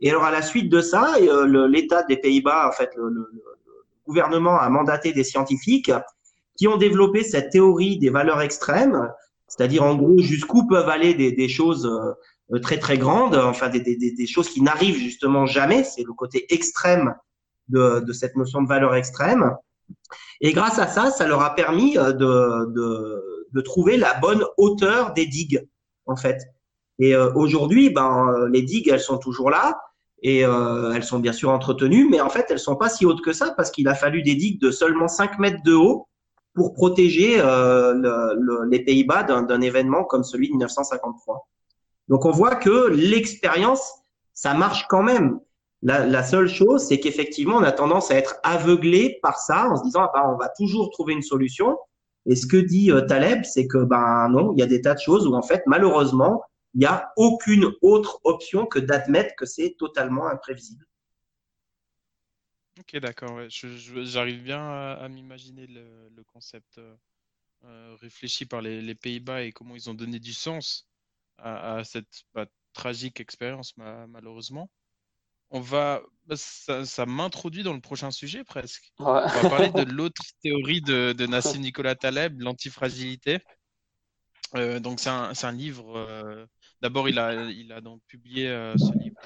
Et 0.00 0.10
alors, 0.10 0.24
à 0.24 0.30
la 0.30 0.42
suite 0.42 0.70
de 0.70 0.80
ça, 0.80 1.14
euh, 1.20 1.68
l'État 1.68 2.02
des 2.04 2.16
Pays-Bas, 2.16 2.68
en 2.68 2.72
fait, 2.72 2.90
le, 2.96 3.08
le, 3.08 3.30
gouvernement 4.10 4.58
a 4.58 4.68
mandaté 4.68 5.12
des 5.12 5.24
scientifiques 5.24 5.92
qui 6.56 6.68
ont 6.68 6.76
développé 6.76 7.24
cette 7.24 7.50
théorie 7.50 7.98
des 7.98 8.10
valeurs 8.10 8.42
extrêmes, 8.42 9.08
c'est-à-dire 9.48 9.82
en 9.82 9.94
gros 9.94 10.18
jusqu'où 10.18 10.66
peuvent 10.66 10.88
aller 10.88 11.14
des, 11.14 11.48
choses 11.48 11.86
euh, 11.86 12.58
très 12.58 12.78
très 12.78 12.98
grandes, 12.98 13.36
enfin 13.36 13.68
des, 13.68 14.26
choses 14.26 14.50
qui 14.50 14.62
n'arrivent 14.62 14.98
justement 14.98 15.46
jamais. 15.46 15.84
C'est 15.84 16.02
le 16.02 16.12
côté 16.12 16.52
extrême 16.52 17.14
de, 17.68 18.12
cette 18.12 18.36
notion 18.36 18.62
de 18.62 18.68
valeur 18.68 18.94
extrême. 18.94 19.56
Et 20.40 20.52
grâce 20.52 20.78
à 20.78 20.86
ça, 20.86 21.10
ça 21.10 21.26
leur 21.26 21.42
a 21.42 21.54
permis 21.54 21.94
de, 21.94 22.12
de 22.12 23.30
de 23.52 23.60
trouver 23.60 23.96
la 23.96 24.14
bonne 24.14 24.44
hauteur 24.56 25.12
des 25.12 25.26
digues, 25.26 25.66
en 26.06 26.16
fait. 26.16 26.42
Et 26.98 27.14
euh, 27.14 27.32
aujourd'hui, 27.34 27.90
ben, 27.90 28.46
les 28.50 28.62
digues, 28.62 28.88
elles 28.88 29.00
sont 29.00 29.18
toujours 29.18 29.50
là 29.50 29.80
et 30.22 30.44
euh, 30.44 30.92
elles 30.92 31.04
sont 31.04 31.18
bien 31.18 31.32
sûr 31.32 31.50
entretenues, 31.50 32.08
mais 32.10 32.20
en 32.20 32.28
fait, 32.28 32.46
elles 32.50 32.58
sont 32.58 32.76
pas 32.76 32.88
si 32.88 33.06
hautes 33.06 33.22
que 33.22 33.32
ça 33.32 33.54
parce 33.56 33.70
qu'il 33.70 33.88
a 33.88 33.94
fallu 33.94 34.22
des 34.22 34.34
digues 34.34 34.60
de 34.60 34.70
seulement 34.70 35.08
5 35.08 35.38
mètres 35.38 35.62
de 35.64 35.74
haut 35.74 36.08
pour 36.54 36.74
protéger 36.74 37.40
euh, 37.40 37.94
le, 37.94 38.68
les 38.68 38.84
Pays-Bas 38.84 39.22
d'un 39.22 39.60
événement 39.60 40.04
comme 40.04 40.24
celui 40.24 40.48
de 40.48 40.52
1953. 40.52 41.48
Donc 42.08 42.24
on 42.26 42.30
voit 42.30 42.56
que 42.56 42.88
l'expérience, 42.88 43.92
ça 44.34 44.52
marche 44.54 44.86
quand 44.88 45.02
même. 45.02 45.40
La, 45.82 46.04
la 46.04 46.22
seule 46.22 46.48
chose, 46.48 46.84
c'est 46.86 47.00
qu'effectivement, 47.00 47.56
on 47.56 47.62
a 47.62 47.72
tendance 47.72 48.10
à 48.10 48.16
être 48.16 48.36
aveuglé 48.42 49.18
par 49.22 49.38
ça 49.38 49.68
en 49.70 49.76
se 49.76 49.84
disant, 49.84 50.02
ah 50.02 50.10
ben, 50.12 50.32
on 50.34 50.36
va 50.36 50.50
toujours 50.58 50.90
trouver 50.90 51.14
une 51.14 51.22
solution. 51.22 51.78
Et 52.26 52.36
ce 52.36 52.46
que 52.46 52.58
dit 52.58 52.90
euh, 52.90 53.00
Taleb, 53.02 53.44
c'est 53.44 53.66
que 53.66 53.78
ben 53.78 54.28
non, 54.28 54.52
il 54.52 54.60
y 54.60 54.62
a 54.62 54.66
des 54.66 54.82
tas 54.82 54.94
de 54.94 55.00
choses 55.00 55.26
où 55.26 55.34
en 55.34 55.42
fait, 55.42 55.62
malheureusement, 55.66 56.42
il 56.74 56.80
n'y 56.80 56.86
a 56.86 57.12
aucune 57.16 57.72
autre 57.82 58.20
option 58.24 58.66
que 58.66 58.78
d'admettre 58.78 59.34
que 59.36 59.46
c'est 59.46 59.76
totalement 59.78 60.28
imprévisible. 60.28 60.86
Ok, 62.78 62.96
d'accord. 62.98 63.40
J'arrive 63.48 64.42
bien 64.42 64.60
à, 64.60 65.08
m'imaginer 65.08 65.66
le, 65.66 66.22
concept 66.32 66.78
euh, 66.78 66.94
euh, 67.64 67.96
réfléchi 68.00 68.46
par 68.46 68.62
les, 68.62 68.94
Pays-Bas 68.94 69.42
et 69.42 69.52
comment 69.52 69.74
ils 69.74 69.90
ont 69.90 69.94
donné 69.94 70.18
du 70.18 70.32
sens 70.32 70.88
à, 71.38 71.82
cette 71.84 72.24
bah, 72.34 72.46
tragique 72.72 73.20
expérience, 73.20 73.74
malheureusement 73.76 74.70
on 75.50 75.60
va, 75.60 76.02
bah, 76.26 76.36
ça, 76.36 77.06
m'introduit 77.06 77.62
dans 77.62 77.74
le 77.74 77.80
prochain 77.80 78.10
sujet 78.10 78.44
presque. 78.44 78.92
On 78.98 79.04
va 79.04 79.50
parler 79.50 79.70
de 79.70 79.82
l'autre 79.90 80.22
théorie 80.42 80.80
de, 80.80 81.26
Nassim 81.26 81.60
Nicolas 81.60 81.96
Taleb, 81.96 82.40
l'antifragilité. 82.40 83.40
Euh, 84.54 84.80
donc 84.80 85.00
c'est 85.00 85.08
un, 85.08 85.52
livre. 85.52 85.96
Euh, 85.96 86.46
d'abord, 86.80 87.08
il 87.08 87.18
a, 87.18 87.80
donc 87.80 88.02
publié 88.06 88.48
euh, 88.48 88.76
ce 88.76 88.92
livre 88.98 89.20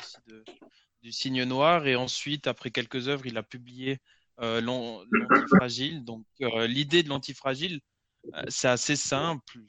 du 1.02 1.12
Signe 1.12 1.44
Noir, 1.44 1.86
et 1.86 1.96
ensuite, 1.96 2.46
après 2.46 2.70
quelques 2.70 3.08
œuvres, 3.08 3.26
il 3.26 3.36
a 3.36 3.42
publié 3.42 3.98
l'antifragile. 4.38 6.04
Donc 6.04 6.26
l'idée 6.40 7.02
de 7.02 7.08
l'antifragile, 7.08 7.80
c'est 8.48 8.68
assez 8.68 8.96
simple. 8.96 9.60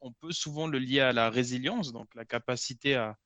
On 0.00 0.12
peut 0.12 0.32
souvent 0.32 0.66
le 0.66 0.78
lier 0.78 1.00
à 1.00 1.12
la 1.12 1.30
résilience, 1.30 1.92
donc 1.92 2.14
la 2.14 2.24
capacité 2.24 2.96
à, 2.96 3.16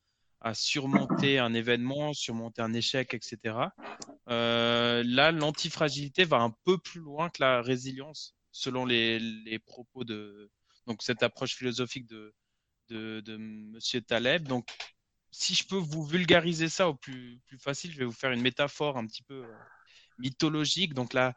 surmonter 0.55 1.39
un 1.39 1.53
événement, 1.53 2.15
surmonter 2.15 2.63
un 2.63 2.73
échec, 2.73 3.13
etc. 3.13 3.57
Euh, 4.31 5.03
là, 5.05 5.33
l'antifragilité 5.33 6.25
va 6.25 6.39
un 6.39 6.55
peu 6.65 6.79
plus 6.79 7.01
loin 7.01 7.29
que 7.29 7.43
la 7.43 7.61
résilience, 7.61 8.35
selon 8.51 8.87
les, 8.87 9.19
les 9.19 9.59
propos 9.59 10.05
de 10.05 10.51
donc 10.87 11.03
cette 11.03 11.23
approche 11.23 11.57
philosophique 11.57 12.07
de, 12.07 12.35
de, 12.91 13.21
de 13.21 13.37
Monsieur 13.37 14.01
Taleb. 14.01 14.47
Donc, 14.47 14.69
si 15.31 15.55
je 15.55 15.67
peux 15.67 15.77
vous 15.77 16.05
vulgariser 16.05 16.69
ça 16.69 16.89
au 16.89 16.95
plus, 16.95 17.41
plus 17.47 17.59
facile, 17.59 17.93
je 17.93 17.99
vais 17.99 18.05
vous 18.05 18.13
faire 18.13 18.33
une 18.33 18.43
métaphore 18.43 18.99
un 18.99 19.07
petit 19.07 19.23
peu 19.23 19.45
euh, 19.45 19.59
mythologique. 20.19 20.95
Donc, 20.95 21.15
la, 21.15 21.35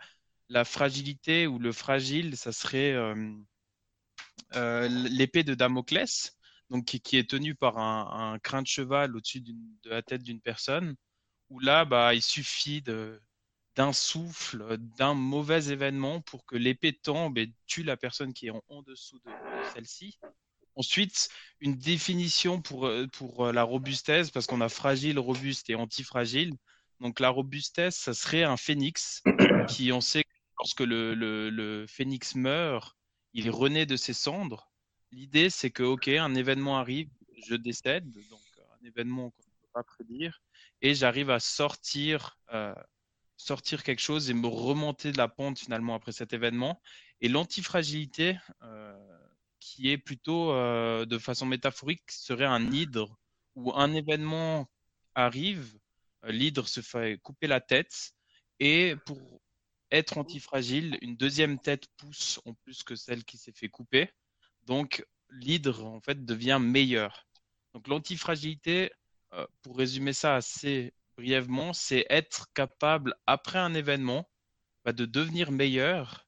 la 0.49 0.65
fragilité 0.65 1.47
ou 1.47 1.59
le 1.59 1.71
fragile, 1.71 2.35
ça 2.37 2.51
serait 2.51 2.91
euh, 2.93 3.33
euh, 4.55 4.87
l'épée 4.87 5.43
de 5.43 5.53
Damoclès 5.53 6.37
donc 6.73 6.85
qui, 6.85 7.17
est 7.17 7.29
tenu 7.29 7.53
par 7.53 7.77
un, 7.77 8.39
crin 8.39 8.63
de 8.63 8.67
cheval 8.67 9.15
au-dessus 9.15 9.41
de 9.41 9.89
la 9.89 10.01
tête 10.01 10.23
d'une 10.23 10.41
personne, 10.41 10.95
où 11.49 11.59
là, 11.59 11.85
bah, 11.85 12.15
il 12.15 12.21
suffit 12.21 12.81
d'un 12.81 13.93
souffle, 13.93 14.77
d'un 14.97 15.13
mauvais 15.13 15.65
événement 15.67 16.21
pour 16.21 16.45
que 16.45 16.55
l'épée 16.55 16.93
tombe 16.93 17.37
et 17.37 17.53
tue 17.67 17.83
la 17.83 17.95
personne 17.95 18.33
qui 18.33 18.47
est 18.47 18.53
en, 18.69 18.81
dessous 18.81 19.19
de, 19.19 19.31
celle-ci. 19.73 20.17
Ensuite, 20.75 21.29
une 21.59 21.75
définition 21.75 22.61
pour, 22.61 22.89
pour 23.13 23.51
la 23.51 23.63
robustesse, 23.63 24.31
parce 24.31 24.47
qu'on 24.47 24.61
a 24.61 24.69
fragile, 24.69 25.19
robuste 25.19 25.69
et 25.69 25.75
antifragile. 25.75 26.53
Donc 26.99 27.19
la 27.19 27.29
robustesse, 27.29 27.95
ça 27.95 28.13
serait 28.13 28.43
un 28.43 28.57
phénix 28.57 29.21
qui, 29.69 29.91
on 29.91 30.01
sait, 30.01 30.23
lorsque 30.57 30.81
le, 30.81 31.13
le, 31.13 31.49
le 31.49 31.85
phénix 31.87 32.35
meurt, 32.35 32.95
il 33.33 33.49
renaît 33.49 33.85
de 33.85 33.97
ses 33.97 34.13
cendres. 34.13 34.71
L'idée, 35.11 35.49
c'est 35.49 35.69
que, 35.69 35.83
OK, 35.83 36.07
un 36.07 36.33
événement 36.35 36.77
arrive, 36.77 37.09
je 37.47 37.55
décède, 37.55 38.11
donc 38.29 38.41
un 38.81 38.85
événement 38.85 39.31
qu'on 39.31 39.43
ne 39.43 39.55
peut 39.61 39.71
pas 39.73 39.83
prédire, 39.83 40.41
et 40.81 40.95
j'arrive 40.95 41.29
à 41.29 41.39
sortir, 41.39 42.37
euh, 42.53 42.73
sortir 43.37 43.83
quelque 43.83 44.01
chose 44.01 44.29
et 44.29 44.33
me 44.33 44.47
remonter 44.47 45.11
de 45.11 45.17
la 45.17 45.27
pente 45.27 45.59
finalement 45.59 45.95
après 45.95 46.11
cet 46.11 46.33
événement. 46.33 46.81
Et 47.21 47.29
l'antifragilité, 47.29 48.37
euh, 48.63 48.93
qui 49.63 49.89
est 49.89 49.97
plutôt 49.97 50.51
euh, 50.51 51.05
de 51.05 51.17
façon 51.17 51.45
métaphorique, 51.45 52.03
serait 52.11 52.45
un 52.45 52.71
hydre 52.71 53.17
où 53.55 53.73
un 53.73 53.93
événement 53.93 54.69
arrive, 55.15 55.79
l'hydre 56.23 56.67
se 56.67 56.81
fait 56.81 57.19
couper 57.21 57.47
la 57.47 57.61
tête, 57.61 58.13
et 58.59 58.95
pour 59.05 59.41
être 59.91 60.17
antifragile, 60.17 60.97
une 61.01 61.15
deuxième 61.15 61.59
tête 61.59 61.87
pousse 61.97 62.41
en 62.45 62.53
plus 62.53 62.83
que 62.83 62.95
celle 62.95 63.23
qui 63.23 63.37
s'est 63.37 63.53
fait 63.53 63.69
couper. 63.69 64.09
Donc, 64.63 65.05
l'hydre 65.29 65.85
en 65.85 66.01
fait 66.01 66.25
devient 66.25 66.59
meilleur. 66.61 67.25
Donc 67.73 67.87
l'antifragilité, 67.87 68.91
euh, 69.33 69.45
pour 69.61 69.77
résumer 69.77 70.13
ça 70.13 70.35
assez 70.35 70.93
brièvement, 71.17 71.73
c'est 71.73 72.05
être 72.09 72.51
capable 72.53 73.15
après 73.27 73.59
un 73.59 73.73
événement 73.73 74.29
bah, 74.83 74.93
de 74.93 75.05
devenir 75.05 75.51
meilleur. 75.51 76.22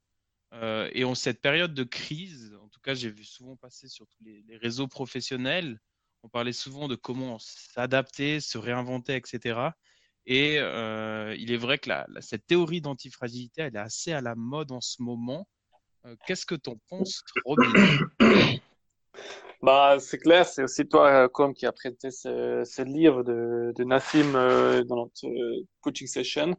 Euh, 0.55 0.89
et 0.93 1.03
en 1.03 1.15
cette 1.15 1.41
période 1.41 1.74
de 1.74 1.83
crise, 1.83 2.57
en 2.62 2.67
tout 2.69 2.79
cas 2.81 2.93
j'ai 2.93 3.09
vu 3.09 3.24
souvent 3.24 3.55
passer 3.55 3.88
sur 3.89 4.07
tous 4.07 4.24
les, 4.24 4.57
réseaux 4.57 4.88
professionnels, 4.88 5.79
on 6.24 6.29
parlait 6.29 6.53
souvent 6.53 6.88
de 6.88 6.95
comment 6.95 7.38
s'adapter, 7.39 8.39
se 8.39 8.57
réinventer, 8.57 9.15
etc. 9.15 9.59
Et 10.25 10.57
euh, 10.59 11.35
il 11.38 11.51
est 11.51 11.57
vrai 11.57 11.77
que 11.77 11.89
cette 12.21 12.47
théorie 12.47 12.81
d'antifragilité, 12.81 13.62
elle 13.63 13.75
est 13.75 13.79
assez 13.79 14.12
à 14.12 14.21
la 14.21 14.35
mode 14.35 14.71
en 14.71 14.81
ce 14.81 15.01
moment. 15.01 15.47
Qu'est-ce 16.25 16.45
que 16.45 16.55
tu 16.55 16.69
en 16.69 16.77
penses, 16.88 17.24
Robin? 17.43 17.71
Bah, 19.65 19.98
c'est 20.00 20.19
clair, 20.19 20.45
c'est 20.45 20.62
aussi 20.63 20.88
toi, 20.88 21.27
comme 21.29 21.55
qui 21.55 21.65
a 21.65 21.72
prêté 21.72 22.12
ce, 22.12 22.63
ce 22.65 22.81
livre 22.84 23.24
de, 23.24 23.74
de 23.75 23.84
Nassim 23.84 24.36
euh, 24.36 24.84
dans 24.84 24.98
notre 24.98 25.25
euh, 25.25 25.65
coaching 25.81 26.05
session. 26.07 26.55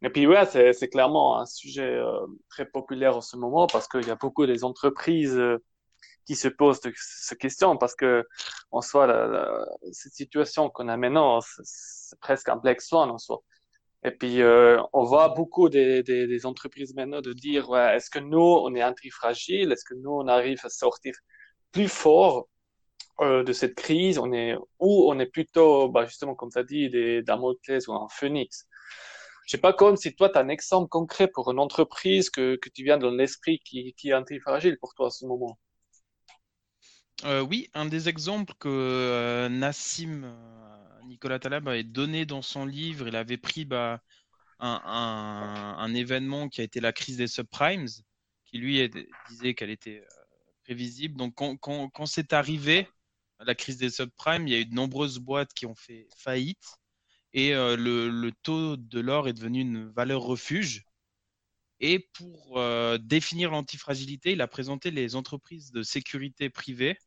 Et 0.00 0.08
puis, 0.08 0.26
ouais, 0.26 0.46
c'est, 0.46 0.88
clairement 0.88 1.38
un 1.38 1.44
sujet 1.44 1.82
euh, 1.84 2.26
très 2.48 2.64
populaire 2.64 3.14
en 3.14 3.20
ce 3.20 3.36
moment 3.36 3.66
parce 3.66 3.86
qu'il 3.88 4.06
y 4.06 4.10
a 4.10 4.14
beaucoup 4.16 4.46
des 4.46 4.64
entreprises 4.64 5.38
qui 6.24 6.34
se 6.34 6.48
posent 6.48 6.80
de, 6.80 6.92
cette 6.96 7.38
question 7.38 7.76
parce 7.76 7.94
que, 7.94 8.24
en 8.70 8.80
soi, 8.80 9.06
la, 9.06 9.66
cette 9.92 10.14
situation 10.14 10.70
qu'on 10.70 10.88
a 10.88 10.96
maintenant, 10.96 11.40
c'est, 11.42 12.18
presque 12.20 12.48
un 12.48 12.56
black 12.56 12.80
swan 12.80 13.10
en 13.10 13.18
soi. 13.18 13.42
Et 14.02 14.12
puis, 14.12 14.40
on 14.92 15.04
voit 15.04 15.28
beaucoup 15.30 15.68
des, 15.68 16.02
des, 16.02 16.26
des, 16.26 16.46
entreprises 16.46 16.94
maintenant 16.94 17.20
de 17.20 17.34
dire, 17.34 17.68
ouais, 17.68 17.96
est-ce 17.96 18.08
que 18.08 18.18
nous, 18.20 18.38
on 18.38 18.74
est 18.74 18.84
antifragile? 18.84 19.72
Est-ce 19.72 19.84
que 19.84 19.94
nous, 19.94 20.10
on 20.10 20.26
arrive 20.28 20.60
à 20.64 20.70
sortir 20.70 21.14
plus 21.72 21.88
fort 21.88 22.48
euh, 23.20 23.42
de 23.44 23.52
cette 23.52 23.74
crise, 23.74 24.18
on 24.18 24.32
est 24.32 24.56
ou 24.78 25.10
on 25.10 25.18
est 25.18 25.26
plutôt, 25.26 25.88
bah, 25.88 26.06
justement, 26.06 26.34
comme 26.34 26.50
tu 26.50 26.58
as 26.58 26.64
dit, 26.64 26.90
des 26.90 27.22
Damoclès 27.22 27.88
ou 27.88 27.94
un 27.94 28.08
phénix. 28.10 28.66
Je 29.46 29.52
sais 29.52 29.60
pas 29.60 29.72
comme 29.72 29.96
si 29.96 30.14
toi, 30.14 30.28
tu 30.28 30.38
as 30.38 30.42
un 30.42 30.48
exemple 30.48 30.88
concret 30.88 31.28
pour 31.28 31.50
une 31.50 31.58
entreprise 31.58 32.30
que, 32.30 32.56
que 32.56 32.68
tu 32.68 32.82
viens 32.84 32.98
dans 32.98 33.10
l'esprit 33.10 33.60
qui, 33.64 33.94
qui 33.94 34.10
est 34.10 34.14
antifragile 34.14 34.76
pour 34.78 34.92
toi 34.94 35.06
à 35.06 35.10
ce 35.10 35.24
moment. 35.24 35.58
Euh, 37.24 37.40
oui, 37.40 37.70
un 37.72 37.86
des 37.86 38.08
exemples 38.08 38.52
que 38.58 38.68
euh, 38.68 39.48
Nassim 39.48 40.36
Nicolas 41.06 41.38
Taleb 41.38 41.66
avait 41.68 41.84
donné 41.84 42.26
dans 42.26 42.42
son 42.42 42.66
livre, 42.66 43.08
il 43.08 43.16
avait 43.16 43.38
pris 43.38 43.64
bah, 43.64 44.02
un, 44.58 44.80
un, 44.84 45.78
un, 45.78 45.94
événement 45.94 46.48
qui 46.48 46.60
a 46.60 46.64
été 46.64 46.80
la 46.80 46.92
crise 46.92 47.16
des 47.16 47.28
subprimes, 47.28 47.86
qui 48.44 48.58
lui 48.58 48.90
disait 49.30 49.54
qu'elle 49.54 49.70
était 49.70 50.04
prévisible. 50.66 51.16
Donc 51.16 51.34
quand, 51.34 52.06
c'est 52.06 52.32
arrivé, 52.32 52.88
la 53.40 53.54
crise 53.54 53.78
des 53.78 53.90
subprimes, 53.90 54.48
il 54.48 54.52
y 54.52 54.56
a 54.56 54.60
eu 54.60 54.66
de 54.66 54.74
nombreuses 54.74 55.18
boîtes 55.18 55.54
qui 55.54 55.66
ont 55.66 55.76
fait 55.76 56.08
faillite 56.16 56.78
et 57.32 57.54
euh, 57.54 57.76
le, 57.76 58.32
taux 58.42 58.76
de 58.76 59.00
l'or 59.00 59.28
est 59.28 59.32
devenu 59.32 59.60
une 59.60 59.88
valeur 59.90 60.22
refuge. 60.22 60.84
Et 61.78 62.08
pour 62.14 62.58
euh, 62.58 62.98
définir 62.98 63.50
l'antifragilité, 63.50 64.32
il 64.32 64.40
a 64.40 64.48
présenté 64.48 64.90
les 64.90 65.14
entreprises 65.14 65.70
de 65.70 65.82
sécurité 65.82 66.50
privée 66.50 66.98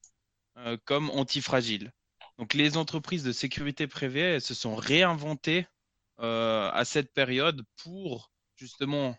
euh, 0.58 0.78
comme 0.86 1.10
antifragiles. 1.10 1.92
Donc 2.38 2.54
les 2.54 2.78
entreprises 2.78 3.24
de 3.24 3.32
sécurité 3.34 3.88
privée 3.88 4.40
se 4.40 4.54
sont 4.54 4.76
réinventées 4.76 5.68
à 6.22 6.84
cette 6.84 7.14
période 7.14 7.64
pour 7.78 8.30
justement 8.58 9.16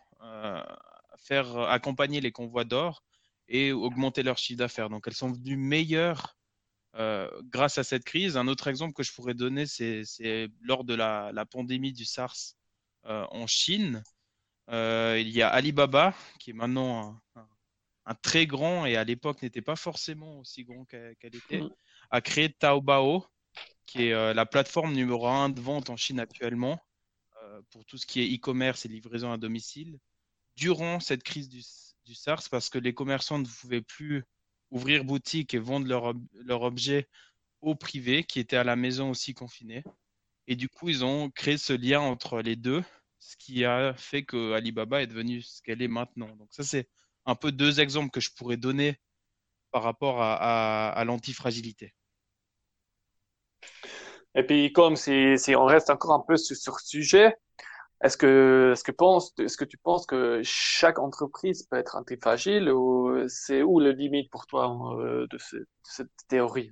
faire 1.17 1.57
accompagner 1.57 2.21
les 2.21 2.31
convois 2.31 2.63
d'or 2.63 3.03
et 3.51 3.73
augmenter 3.73 4.23
leur 4.23 4.37
chiffre 4.37 4.59
d'affaires. 4.59 4.89
Donc 4.89 5.03
elles 5.07 5.13
sont 5.13 5.31
venues 5.31 5.57
meilleures 5.57 6.37
euh, 6.95 7.29
grâce 7.43 7.77
à 7.77 7.83
cette 7.83 8.05
crise. 8.05 8.37
Un 8.37 8.47
autre 8.47 8.67
exemple 8.67 8.93
que 8.93 9.03
je 9.03 9.13
pourrais 9.13 9.33
donner, 9.33 9.65
c'est 9.65 10.49
lors 10.61 10.85
de 10.85 10.95
la, 10.95 11.45
pandémie 11.51 11.91
du 11.91 12.05
SARS 12.05 12.55
euh, 13.05 13.25
en 13.29 13.47
Chine. 13.47 14.03
Euh, 14.69 15.17
il 15.19 15.29
y 15.29 15.41
a 15.41 15.49
Alibaba, 15.49 16.15
qui 16.39 16.51
est 16.51 16.53
maintenant 16.53 17.19
un, 18.05 18.15
très 18.21 18.45
grand 18.45 18.85
et 18.85 18.95
à 18.95 19.03
l'époque 19.03 19.41
n'était 19.41 19.61
pas 19.61 19.75
forcément 19.75 20.39
aussi 20.39 20.63
grand 20.63 20.85
qu'elle 20.85 21.15
était, 21.21 21.61
mm. 21.61 21.69
a 22.09 22.21
créé 22.21 22.51
Taobao, 22.53 23.25
qui 23.85 24.07
est 24.07 24.33
la 24.33 24.45
plateforme 24.45 24.93
numéro 24.93 25.27
un 25.27 25.49
de 25.49 25.59
vente 25.59 25.89
en 25.89 25.97
Chine 25.97 26.19
actuellement 26.19 26.79
pour 27.69 27.85
tout 27.85 27.97
ce 27.97 28.05
qui 28.05 28.21
est 28.21 28.35
e-commerce 28.35 28.85
et 28.85 28.89
livraison 28.89 29.31
à 29.31 29.37
domicile. 29.37 29.99
Durant 30.57 30.99
cette 30.99 31.23
crise 31.23 31.47
du, 31.47 31.61
du 32.05 32.15
SARS, 32.15 32.49
parce 32.49 32.69
que 32.69 32.79
les 32.79 32.93
commerçants 32.93 33.39
ne 33.39 33.45
pouvaient 33.45 33.81
plus 33.81 34.23
ouvrir 34.71 35.03
boutique 35.03 35.53
et 35.53 35.59
vendre 35.59 35.87
leurs 35.87 36.13
leur 36.33 36.61
objets 36.61 37.07
au 37.61 37.75
privé 37.75 38.23
qui 38.23 38.39
étaient 38.39 38.57
à 38.57 38.63
la 38.63 38.75
maison 38.75 39.11
aussi 39.11 39.33
confinés. 39.33 39.83
Et 40.47 40.55
du 40.55 40.69
coup, 40.69 40.89
ils 40.89 41.05
ont 41.05 41.29
créé 41.29 41.57
ce 41.57 41.73
lien 41.73 42.01
entre 42.01 42.41
les 42.41 42.55
deux, 42.55 42.83
ce 43.19 43.35
qui 43.37 43.65
a 43.65 43.93
fait 43.93 44.23
que 44.23 44.53
Alibaba 44.53 45.01
est 45.01 45.07
devenue 45.07 45.41
ce 45.41 45.61
qu'elle 45.61 45.81
est 45.81 45.87
maintenant. 45.87 46.35
Donc 46.35 46.49
ça, 46.51 46.63
c'est 46.63 46.89
un 47.25 47.35
peu 47.35 47.51
deux 47.51 47.79
exemples 47.79 48.09
que 48.09 48.19
je 48.19 48.31
pourrais 48.35 48.57
donner 48.57 48.99
par 49.71 49.83
rapport 49.83 50.21
à, 50.21 51.01
l'antifragilité. 51.05 51.93
Et 54.35 54.43
puis, 54.43 54.71
comme 54.73 54.95
si, 54.95 55.37
si, 55.37 55.55
on 55.55 55.65
reste 55.65 55.89
encore 55.89 56.13
un 56.13 56.23
peu 56.25 56.35
sur, 56.37 56.55
ce 56.55 56.71
sujet, 56.85 57.35
est-ce 58.03 58.17
que, 58.17 58.71
est-ce 58.73 58.83
que, 58.83 58.91
pense, 58.91 59.33
est-ce 59.37 59.57
que 59.57 59.65
tu 59.65 59.77
penses 59.77 60.05
que 60.07 60.41
chaque 60.43 60.97
entreprise 60.97 61.63
peut 61.63 61.77
être 61.77 61.95
antifragile 61.95 62.71
ou 62.71 63.27
c'est 63.27 63.61
où 63.61 63.79
le 63.79 63.91
limite 63.91 64.31
pour 64.31 64.47
toi 64.47 64.97
euh, 64.99 65.27
de, 65.29 65.37
cette 65.83 66.09
théorie? 66.27 66.71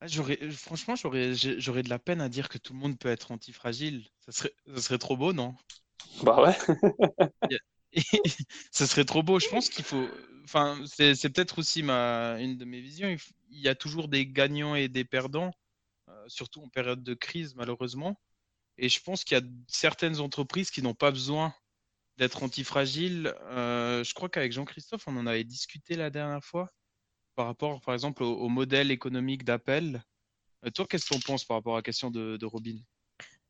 Ah, 0.00 0.06
J'aurais, 0.06 0.38
franchement, 0.50 0.94
j'aurais, 0.94 1.34
j'aurais 1.34 1.82
de 1.82 1.90
la 1.90 1.98
peine 1.98 2.20
à 2.20 2.28
dire 2.28 2.48
que 2.48 2.56
tout 2.56 2.72
le 2.72 2.78
monde 2.78 2.98
peut 2.98 3.08
être 3.08 3.32
antifragile. 3.32 4.06
Ça 4.20 4.32
serait, 4.32 4.54
ça 4.74 4.80
serait 4.80 4.98
trop 4.98 5.16
beau, 5.16 5.32
non? 5.32 5.54
Bah 6.22 6.42
ouais. 6.42 6.56
ça 8.70 8.86
serait 8.86 9.04
trop 9.04 9.22
beau. 9.22 9.38
Je 9.38 9.48
pense 9.48 9.68
qu'il 9.68 9.84
faut. 9.84 10.06
Enfin, 10.44 10.80
c'est, 10.86 11.14
c'est 11.14 11.28
peut-être 11.28 11.58
aussi 11.58 11.82
ma, 11.82 12.40
une 12.40 12.56
de 12.56 12.64
mes 12.64 12.80
visions. 12.80 13.14
Il 13.50 13.60
y 13.60 13.68
a 13.68 13.74
toujours 13.74 14.08
des 14.08 14.26
gagnants 14.26 14.74
et 14.74 14.88
des 14.88 15.04
perdants, 15.04 15.50
euh, 16.08 16.24
surtout 16.28 16.62
en 16.62 16.68
période 16.68 17.02
de 17.02 17.14
crise, 17.14 17.54
malheureusement. 17.54 18.18
Et 18.78 18.88
je 18.88 19.00
pense 19.02 19.24
qu'il 19.24 19.36
y 19.36 19.40
a 19.40 19.44
certaines 19.66 20.20
entreprises 20.20 20.70
qui 20.70 20.82
n'ont 20.82 20.94
pas 20.94 21.10
besoin 21.10 21.52
d'être 22.16 22.42
antifragiles. 22.42 23.34
Euh, 23.50 24.04
je 24.04 24.14
crois 24.14 24.28
qu'avec 24.28 24.52
Jean-Christophe, 24.52 25.02
on 25.06 25.16
en 25.16 25.26
avait 25.26 25.44
discuté 25.44 25.94
la 25.94 26.10
dernière 26.10 26.44
fois 26.44 26.70
par 27.34 27.46
rapport, 27.46 27.80
par 27.80 27.94
exemple, 27.94 28.22
au, 28.24 28.48
modèle 28.48 28.90
économique 28.90 29.44
d'Apple. 29.44 30.00
Euh, 30.64 30.70
toi, 30.70 30.86
qu'est-ce 30.88 31.08
que 31.08 31.14
tu 31.14 31.20
penses 31.20 31.44
par 31.44 31.56
rapport 31.56 31.74
à 31.74 31.78
la 31.78 31.82
question 31.82 32.10
de, 32.10 32.44
Robin? 32.44 32.78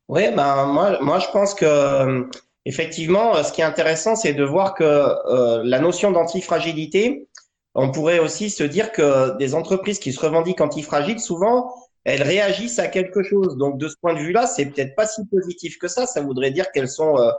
Oui, 0.07 0.31
ben, 0.35 0.65
moi, 0.67 1.01
moi, 1.01 1.19
je 1.19 1.27
pense 1.31 1.53
que 1.53 1.65
euh, 1.65 2.23
effectivement, 2.65 3.43
ce 3.43 3.51
qui 3.51 3.61
est 3.61 3.65
intéressant, 3.65 4.15
c'est 4.15 4.33
de 4.33 4.43
voir 4.43 4.73
que 4.73 5.63
la 5.63 5.79
notion 5.79 6.11
d'antifragilité, 6.11 7.29
on 7.75 7.91
pourrait 7.91 8.19
aussi 8.19 8.49
se 8.49 8.63
dire 8.63 8.91
que 8.91 9.37
des 9.37 9.55
entreprises 9.55 9.99
qui 9.99 10.13
se 10.13 10.19
revendiquent 10.19 10.61
antifragiles, 10.61 11.19
souvent, 11.19 11.71
elles 12.09 12.23
réagissent 12.23 12.79
à 12.79 12.87
quelque 12.87 13.23
chose. 13.23 13.57
Donc 13.57 13.77
de 13.77 13.87
ce 13.87 13.95
point 14.01 14.13
de 14.13 14.19
vue-là, 14.19 14.47
c'est 14.47 14.65
peut-être 14.65 14.95
pas 14.95 15.05
si 15.05 15.25
positif 15.27 15.77
que 15.77 15.87
ça. 15.87 16.05
Ça 16.05 16.21
voudrait 16.21 16.51
dire 16.51 16.71
qu'elles 16.71 16.89
sont 16.89 17.17
euh, 17.17 17.31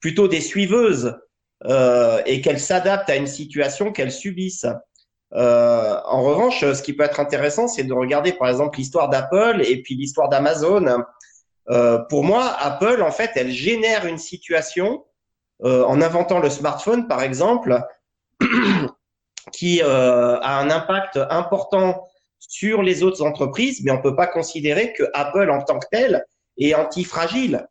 plutôt 0.00 0.28
des 0.28 0.40
suiveuses 0.40 1.16
euh, 1.64 2.22
et 2.26 2.40
qu'elles 2.40 2.60
s'adaptent 2.60 3.10
à 3.10 3.16
une 3.16 3.26
situation 3.26 3.92
qu'elles 3.92 4.12
subissent. 4.12 4.66
Euh, 5.34 6.00
en 6.04 6.22
revanche, 6.22 6.60
ce 6.60 6.82
qui 6.82 6.94
peut 6.94 7.04
être 7.04 7.20
intéressant, 7.20 7.68
c'est 7.68 7.84
de 7.84 7.92
regarder 7.92 8.32
par 8.32 8.48
exemple 8.48 8.78
l'histoire 8.78 9.08
d'Apple 9.08 9.62
et 9.64 9.82
puis 9.82 9.94
l'histoire 9.94 10.28
d'Amazon. 10.28 11.02
Euh, 11.70 11.98
pour 12.08 12.24
moi, 12.24 12.54
Apple, 12.60 13.02
en 13.02 13.10
fait, 13.10 13.32
elle 13.34 13.50
génère 13.50 14.06
une 14.06 14.18
situation 14.18 15.04
euh, 15.64 15.84
en 15.84 16.00
inventant 16.00 16.38
le 16.38 16.48
smartphone, 16.48 17.08
par 17.08 17.22
exemple, 17.22 17.78
qui 19.52 19.82
a 19.82 20.40
un 20.42 20.70
impact 20.70 21.18
important 21.30 22.06
sur 22.38 22.82
les 22.82 23.02
autres 23.02 23.22
entreprises, 23.22 23.82
mais 23.84 23.90
on 23.90 24.00
peut 24.00 24.16
pas 24.16 24.26
considérer 24.26 24.92
que 24.92 25.04
Apple 25.14 25.50
en 25.50 25.62
tant 25.62 25.78
que 25.78 25.86
tel 25.90 26.24
est 26.58 26.74
antifragile, 26.74 27.66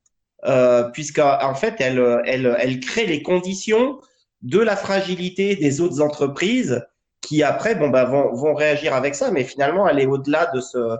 euh, 0.45 0.83
puisqu'en 0.91 1.55
fait, 1.55 1.75
elle, 1.79 2.21
elle, 2.25 2.55
elle 2.59 2.79
crée 2.79 3.05
les 3.05 3.21
conditions 3.23 3.99
de 4.41 4.59
la 4.59 4.75
fragilité 4.75 5.55
des 5.55 5.81
autres 5.81 6.01
entreprises 6.01 6.85
qui 7.21 7.43
après 7.43 7.75
bon 7.75 7.89
bah 7.89 8.05
vont, 8.05 8.33
vont 8.33 8.53
réagir 8.53 8.93
avec 8.93 9.15
ça, 9.15 9.31
mais 9.31 9.43
finalement 9.43 9.87
elle 9.89 9.99
est 9.99 10.05
au-delà 10.05 10.45
de 10.53 10.61
ce 10.61 10.97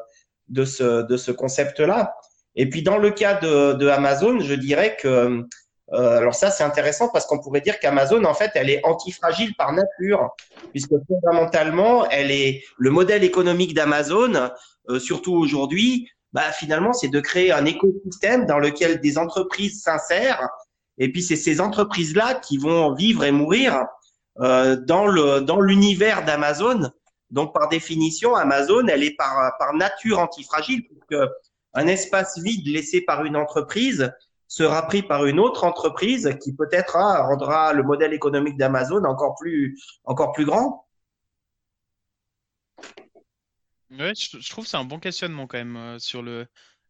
de 0.50 0.66
ce 0.66 1.04
de 1.04 1.18
ce 1.18 1.32
concept-là. 1.32 2.16
Et 2.56 2.70
puis 2.70 2.82
dans 2.82 2.98
le 2.98 3.12
cas 3.12 3.36
de, 3.36 3.74
de 3.74 3.88
Amazon, 3.88 4.40
je 4.40 4.54
dirais 4.56 4.98
que 5.00 5.46
euh, 5.94 6.18
alors 6.18 6.36
ça, 6.36 6.52
c'est 6.52 6.64
intéressant 6.64 7.10
parce 7.10 7.26
qu'on 7.26 7.40
pourrait 7.40 7.62
dire 7.62 7.80
qu'Amazon, 7.80 8.24
en 8.26 8.34
fait, 8.34 8.52
elle 8.56 8.70
est 8.70 8.86
antifragile 8.86 9.56
par 9.56 9.72
nature, 9.72 10.30
puisque 10.72 10.94
fondamentalement, 11.08 12.10
elle 12.10 12.32
est 12.32 12.64
le 12.78 12.90
modèle 12.90 13.24
économique 13.24 13.74
d'Amazon, 13.74 14.50
euh, 14.90 15.00
surtout 15.00 15.34
aujourd'hui, 15.34 16.10
bah, 16.34 16.52
finalement, 16.52 16.92
c'est 16.92 17.08
de 17.08 17.20
créer 17.22 17.54
un 17.54 17.66
écosystème 17.66 18.46
dans 18.46 18.60
lequel 18.60 19.00
des 19.00 19.18
entreprises 19.18 19.82
s'insèrent, 19.82 20.50
et 20.98 21.12
puis 21.12 21.22
c'est 21.22 21.38
ces 21.38 21.62
entreprises-là 21.62 22.36
qui 22.36 22.58
vont 22.58 22.94
vivre 22.94 23.24
et 23.24 23.32
mourir 23.32 23.86
dans 24.40 25.08
le 25.08 25.42
dans 25.42 25.62
l'univers 25.62 26.24
d'Amazon. 26.24 26.92
Donc 27.32 27.56
par 27.56 27.70
définition, 27.70 28.36
Amazon, 28.36 28.86
elle 28.88 29.04
est 29.04 29.16
par 29.16 29.54
par 29.58 29.74
nature 29.74 30.20
antifragile. 30.20 30.84
Que 31.10 31.28
un 31.74 31.88
espace 31.88 32.38
vide 32.40 32.68
laissé 32.68 33.02
par 33.02 33.26
une 33.26 33.36
entreprise 33.36 34.12
sera 34.48 34.88
pris 34.88 35.04
par 35.04 35.26
une 35.26 35.40
autre 35.40 35.64
entreprise 35.64 36.38
qui 36.42 36.54
peut-être 36.54 36.96
hein, 36.96 37.22
rendra 37.22 37.74
le 37.74 37.84
modèle 37.84 38.14
économique 38.14 38.58
d'Amazon 38.58 39.04
encore 39.04 39.36
plus 39.36 39.80
encore 40.06 40.32
plus 40.32 40.46
grand. 40.46 40.88
Ouais, 43.92 44.14
je, 44.16 44.50
trouve 44.50 44.66
que 44.66 44.70
c'est 44.70 44.78
un 44.78 44.84
bon 44.84 45.00
questionnement 45.00 45.48
quand 45.48 45.58
même 45.58 45.78
euh, 45.78 46.00
sur 46.00 46.22
le. 46.22 46.46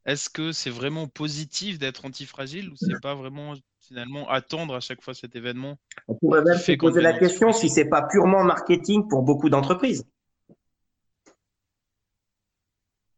Est-ce 0.05 0.29
que 0.29 0.51
c'est 0.51 0.69
vraiment 0.69 1.07
positif 1.07 1.77
d'être 1.77 2.05
antifragile 2.05 2.69
ou 2.69 2.75
c'est 2.75 2.99
pas 3.01 3.13
vraiment 3.13 3.53
finalement 3.81 4.27
attendre 4.29 4.75
à 4.75 4.79
chaque 4.79 5.01
fois 5.01 5.13
cet 5.13 5.35
événement 5.35 5.77
On 6.07 6.15
pourrait 6.15 6.43
même 6.43 6.57
se 6.57 6.71
poser 6.73 7.01
la 7.01 7.17
question 7.17 7.51
si 7.51 7.69
c'est 7.69 7.89
pas 7.89 8.03
purement 8.03 8.43
marketing 8.43 9.07
pour 9.09 9.23
beaucoup 9.23 9.49
d'entreprises. 9.49 10.05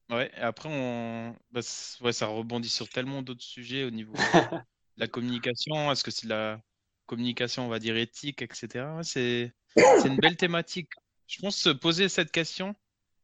Ouais, 0.09 0.31
et 0.35 0.41
après 0.41 0.69
on, 0.71 1.35
bah, 1.51 1.61
ouais, 2.01 2.13
ça 2.13 2.27
rebondit 2.27 2.69
sur 2.69 2.89
tellement 2.89 3.21
d'autres 3.21 3.43
sujets 3.43 3.83
au 3.83 3.91
niveau 3.91 4.13
de 4.95 4.97
la 4.97 5.07
communication. 5.07 5.91
Est-ce 5.91 6.03
que 6.03 6.11
c'est 6.11 6.27
la 6.27 6.61
communication, 7.05 7.65
on 7.65 7.69
va 7.69 7.79
dire 7.79 7.95
éthique, 7.95 8.41
etc. 8.41 8.87
C'est 9.03 9.53
une 9.75 10.17
belle 10.17 10.37
thématique. 10.37 10.89
Je 11.27 11.39
pense 11.39 11.57
se 11.57 11.69
poser 11.69 12.09
cette 12.09 12.31
question 12.31 12.75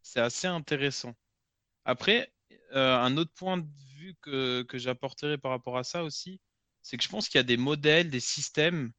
c'est 0.05 0.21
assez 0.21 0.47
intéressant. 0.47 1.15
Après, 1.83 2.31
euh, 2.73 2.95
un 2.95 3.17
autre 3.17 3.33
point 3.33 3.57
de 3.57 3.67
vue 3.97 4.15
que, 4.21 4.61
que 4.61 4.77
j'apporterai 4.77 5.37
par 5.37 5.51
rapport 5.51 5.77
à 5.77 5.83
ça 5.83 6.03
aussi, 6.03 6.39
c'est 6.83 6.95
que 6.95 7.03
je 7.03 7.09
pense 7.09 7.27
qu'il 7.27 7.39
y 7.39 7.41
a 7.41 7.43
des 7.43 7.57
modèles, 7.57 8.11
des 8.11 8.19
systèmes 8.19 8.91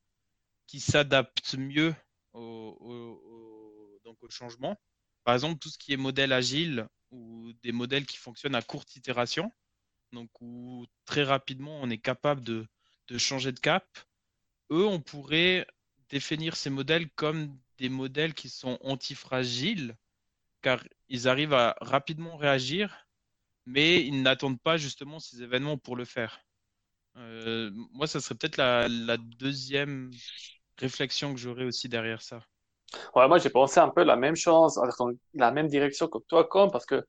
qui 0.67 0.81
s'adaptent 0.81 1.55
mieux 1.55 1.95
au, 2.33 4.01
donc 4.05 4.21
au 4.21 4.29
changement. 4.29 4.77
Par 5.23 5.35
exemple, 5.35 5.61
tout 5.61 5.69
ce 5.69 5.79
qui 5.79 5.93
est 5.93 5.97
modèle 5.97 6.33
agile 6.33 6.89
ou 7.11 7.53
des 7.63 7.73
modèles 7.73 8.07
qui 8.07 8.17
fonctionnent 8.17 8.55
à 8.55 8.63
courte 8.63 8.97
itération, 8.97 9.53
donc 10.13 10.31
où 10.41 10.87
très 11.05 11.25
rapidement 11.25 11.81
on 11.83 11.91
est 11.91 11.99
capable 11.99 12.43
de, 12.43 12.67
changer 13.19 13.53
de 13.53 13.61
cap. 13.61 13.87
Eux, 14.71 14.87
on 14.87 15.01
pourrait 15.01 15.67
définir 16.09 16.57
ces 16.57 16.71
modèles 16.71 17.09
comme 17.11 17.59
des 17.79 17.89
modèles 17.89 18.35
qui 18.35 18.49
sont 18.49 18.79
antifragiles 18.83 19.97
car 20.63 20.83
ils 21.09 21.29
arrivent 21.29 21.55
à 21.55 21.77
rapidement 21.81 22.37
réagir, 22.37 23.07
mais 23.67 24.05
ils 24.05 24.23
n'attendent 24.23 24.61
pas 24.61 24.77
justement 24.77 25.21
ces 25.21 25.43
événements 25.43 25.79
pour 25.79 25.97
le 25.97 26.05
faire. 26.05 26.41
Euh, 27.17 27.71
moi, 27.93 28.07
ça 28.07 28.21
serait 28.21 28.35
peut-être 28.35 28.57
la, 28.57 29.17
deuxième 29.17 30.11
réflexion 30.79 31.33
que 31.35 31.41
j'aurais 31.41 31.65
aussi 31.65 31.89
derrière 31.89 32.23
ça. 32.23 32.45
Ouais, 33.15 33.27
moi 33.29 33.39
j'ai 33.39 33.51
pensé 33.51 33.81
un 33.81 33.89
peu 33.89 34.05
la 34.05 34.17
même 34.17 34.37
chose, 34.37 34.81
la 35.35 35.51
même 35.51 35.69
direction 35.69 36.09
que 36.09 36.19
toi, 36.29 36.45
comme 36.45 36.71
parce 36.71 36.87
que 36.87 37.05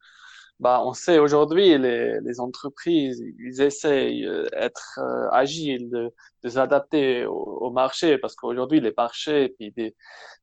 bah, 0.60 0.82
on 0.84 0.94
sait 0.94 1.20
aujourd'hui, 1.20 1.78
les, 1.78 2.20
les 2.22 2.40
entreprises, 2.40 3.24
ils 3.40 3.62
essayent 3.62 4.28
d'être 4.52 5.00
euh, 5.00 5.30
agiles, 5.32 5.90
de, 5.92 6.12
de 6.44 6.50
s'adapter 6.50 7.26
au, 7.26 7.34
au, 7.34 7.72
marché, 7.72 8.18
parce 8.18 8.36
qu'aujourd'hui, 8.36 8.80
les 8.82 8.92
marchés 8.98 9.56
et 9.60 9.70
des, 9.72 9.96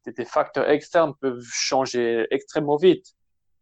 des, 0.06 0.24
facteurs 0.24 0.70
externes 0.70 1.14
peuvent 1.20 1.42
changer 1.42 2.26
extrêmement 2.30 2.76
vite. 2.76 3.14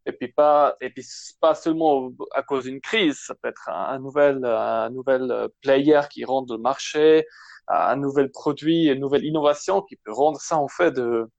Et 0.04 0.12
puis 0.12 0.28
pas, 0.28 0.76
et 0.80 0.90
puis 0.90 1.06
pas 1.40 1.54
seulement 1.54 2.10
à 2.32 2.42
cause 2.42 2.64
d'une 2.64 2.80
crise, 2.80 3.18
ça 3.26 3.34
peut 3.34 3.48
être 3.48 3.68
un, 3.70 3.98
nouvel, 3.98 4.44
un 4.44 4.90
nouvel 4.90 5.48
player 5.62 6.00
qui 6.10 6.24
rentre 6.24 6.52
le 6.52 6.58
marché, 6.58 7.26
un 7.68 7.96
nouvel 7.96 8.30
produit, 8.30 8.86
une 8.88 9.00
nouvelle 9.00 9.24
innovation 9.24 9.80
qui 9.82 9.96
peut 9.96 10.12
rendre 10.12 10.40
ça 10.40 10.58
en 10.58 10.68
fait 10.68 10.90
de, 10.90 11.30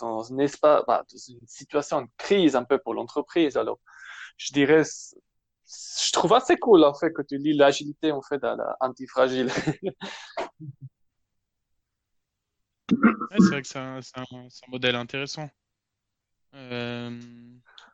dans 0.00 0.32
un 0.32 0.38
espace, 0.38 0.82
bah, 0.86 1.04
dans 1.10 1.18
une 1.18 1.46
situation 1.46 2.02
de 2.02 2.08
crise 2.16 2.56
un 2.56 2.64
peu 2.64 2.78
pour 2.78 2.94
l'entreprise. 2.94 3.56
Alors, 3.56 3.78
je 4.36 4.52
dirais, 4.52 4.82
je 4.84 6.12
trouve 6.12 6.32
assez 6.34 6.56
cool 6.56 6.84
en 6.84 6.94
fait 6.94 7.12
que 7.12 7.22
tu 7.22 7.38
lis 7.38 7.56
l'agilité 7.56 8.12
en 8.12 8.22
fait 8.22 8.42
à 8.44 8.56
l'antifragile. 8.80 9.50
c'est 12.90 13.38
vrai 13.38 13.62
que 13.62 13.68
c'est 13.68 13.78
un, 13.78 14.00
modèle 14.68 14.96
intéressant. 14.96 15.48
Euh, 16.54 17.18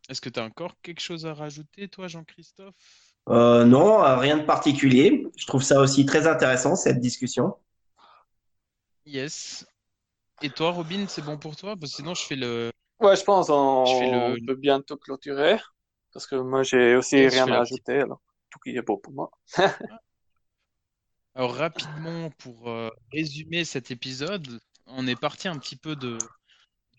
est-ce 0.09 0.21
que 0.21 0.31
tu 0.31 0.40
as 0.40 0.45
encore 0.45 0.75
quelque 0.83 1.01
chose 1.01 1.27
à 1.27 1.35
rajouter, 1.35 1.88
toi, 1.88 2.09
Jean-Christophe? 2.09 2.75
Euh, 3.29 3.64
Non, 3.64 4.03
euh, 4.03 4.16
rien 4.16 4.38
de 4.38 4.45
particulier. 4.45 5.27
Je 5.37 5.47
trouve 5.47 5.62
ça 5.62 5.81
aussi 5.81 6.07
très 6.07 6.27
intéressant, 6.27 6.77
cette 6.77 7.01
discussion. 7.01 7.57
Yes. 9.05 9.66
Et 10.42 10.51
toi, 10.51 10.70
Robin, 10.70 11.07
c'est 11.09 11.22
bon 11.22 11.38
pour 11.38 11.57
toi? 11.57 11.77
Parce 11.77 11.92
que 11.92 11.96
sinon, 11.96 12.14
je 12.14 12.22
fais 12.22 12.37
le. 12.37 12.70
Ouais, 13.01 13.16
je 13.16 13.25
pense 13.25 13.49
on, 13.51 14.37
peut 14.46 14.55
bientôt 14.55 14.96
clôturer. 14.96 15.59
Parce 16.12 16.27
que 16.27 16.37
moi, 16.37 16.62
j'ai 16.62 16.96
aussi 16.96 17.27
rien 17.27 17.46
à 17.49 17.61
ajouter. 17.61 18.01
Alors, 18.01 18.20
tout 18.51 18.59
qui 18.59 18.77
est 18.77 18.83
beau 18.83 18.96
pour 18.96 19.12
moi. 19.12 19.31
alors, 21.35 21.55
rapidement, 21.55 22.31
pour 22.38 22.68
euh, 22.68 22.90
résumer 23.12 23.64
cet 23.64 23.90
épisode, 23.90 24.61
on 24.87 25.07
est 25.07 25.18
parti 25.18 25.49
un 25.49 25.59
petit 25.59 25.77
peu 25.77 25.96
de, 25.96 26.18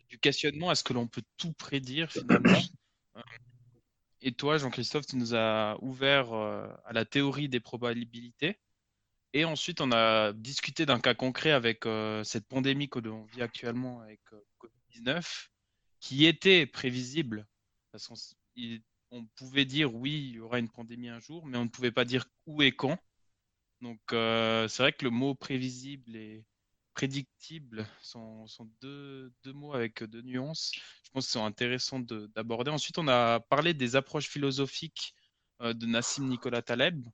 du 0.10 0.20
questionnement 0.20 0.72
est-ce 0.72 0.84
que 0.84 0.94
l'on 0.94 1.08
peut 1.08 1.24
tout 1.38 1.54
prédire 1.54 2.12
finalement 2.12 2.60
euh, 3.18 3.22
Et 4.22 4.32
toi, 4.32 4.58
Jean-Christophe, 4.58 5.06
tu 5.08 5.18
nous 5.18 5.36
as 5.36 5.78
ouvert 5.82 6.34
euh, 6.34 6.68
à 6.86 6.94
la 6.94 7.06
théorie 7.06 7.50
des 7.50 7.60
probabilités. 7.60 8.60
Et 9.38 9.46
ensuite, 9.46 9.82
on 9.82 9.92
a 9.92 10.34
discuté 10.34 10.88
d'un 10.88 11.00
cas 11.00 11.14
concret 11.14 11.52
avec 11.52 11.84
cette 12.24 12.48
pandémie 12.48 12.90
que 12.90 12.98
vit 13.32 13.44
actuellement 13.44 14.02
avec 14.02 14.20
Covid-19, 14.60 15.50
qui 16.00 16.26
était 16.26 16.66
prévisible. 16.66 17.46
Parce 17.92 18.10
on 19.12 19.26
pouvait 19.36 19.66
dire 19.66 19.94
oui, 19.94 20.30
il 20.30 20.36
y 20.38 20.40
aura 20.40 20.58
une 20.58 20.70
pandémie 20.70 21.10
un 21.10 21.20
jour, 21.20 21.46
mais 21.46 21.60
on 21.60 21.66
ne 21.66 21.70
pouvait 21.70 21.92
pas 21.92 22.04
dire 22.04 22.26
où 22.48 22.64
et 22.64 22.72
quand. 22.72 22.98
Donc 23.82 24.00
euh, 24.12 24.68
c'est 24.68 24.82
vrai 24.82 24.92
que 24.92 25.06
le 25.06 25.12
mot 25.12 25.36
prévisible 25.36 26.16
et 26.16 26.44
prédictible 26.96 27.88
sont, 28.02 28.48
deux, 28.82 29.32
mots 29.54 29.76
avec 29.76 30.04
deux 30.04 30.24
nuances. 30.24 30.72
Je 31.04 31.12
pense 31.12 31.26
qu'ils 31.26 31.34
sont 31.34 31.46
intéressants 31.46 32.00
d'aborder. 32.00 32.72
Ensuite, 32.72 32.98
on 32.98 33.08
a 33.08 33.40
parlé 33.40 33.76
des 33.76 33.96
approches 33.96 34.30
philosophiques 34.30 35.14
euh, 35.62 35.74
de 35.74 35.86
Nassim 35.86 36.28
Nicolas 36.28 36.64
Taleb. 36.64 37.08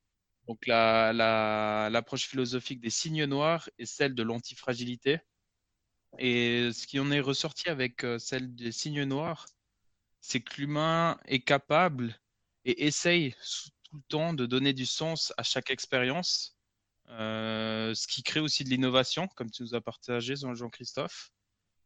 Donc 0.47 0.65
l'approche 0.67 2.27
philosophique 2.27 2.82
des 2.82 2.89
signes 2.89 3.25
noirs 3.25 3.69
et 3.77 3.86
celle 3.86 4.15
de 4.15 4.23
l'antifragilité. 4.23 5.19
Et 6.19 6.71
ce 6.73 6.86
qui 6.86 6.99
en 6.99 7.12
est 7.12 7.19
ressorti 7.19 7.69
avec 7.69 8.03
euh, 8.03 8.19
celle 8.19 8.53
des 8.56 8.71
signes 8.71 9.03
noirs, 9.03 9.47
c'est 10.21 10.41
que 10.41 10.62
l'humain 10.62 11.19
est 11.25 11.41
capable 11.41 12.19
et 12.65 12.86
essaye 12.86 13.36
tout 13.89 13.97
le 13.97 14.03
temps 14.08 14.34
de 14.34 14.45
donner 14.45 14.73
du 14.73 14.86
sens 14.86 15.34
à 15.38 15.43
chaque 15.43 15.71
expérience, 15.71 16.58
euh, 17.10 17.93
ce 17.93 18.08
qui 18.08 18.23
crée 18.23 18.39
aussi 18.39 18.63
de 18.63 18.69
l'innovation, 18.69 19.27
comme 19.36 19.51
tu 19.51 19.63
nous 19.63 19.75
as 19.75 19.82
partagé, 19.82 20.36
Jean-Christophe, 20.36 21.32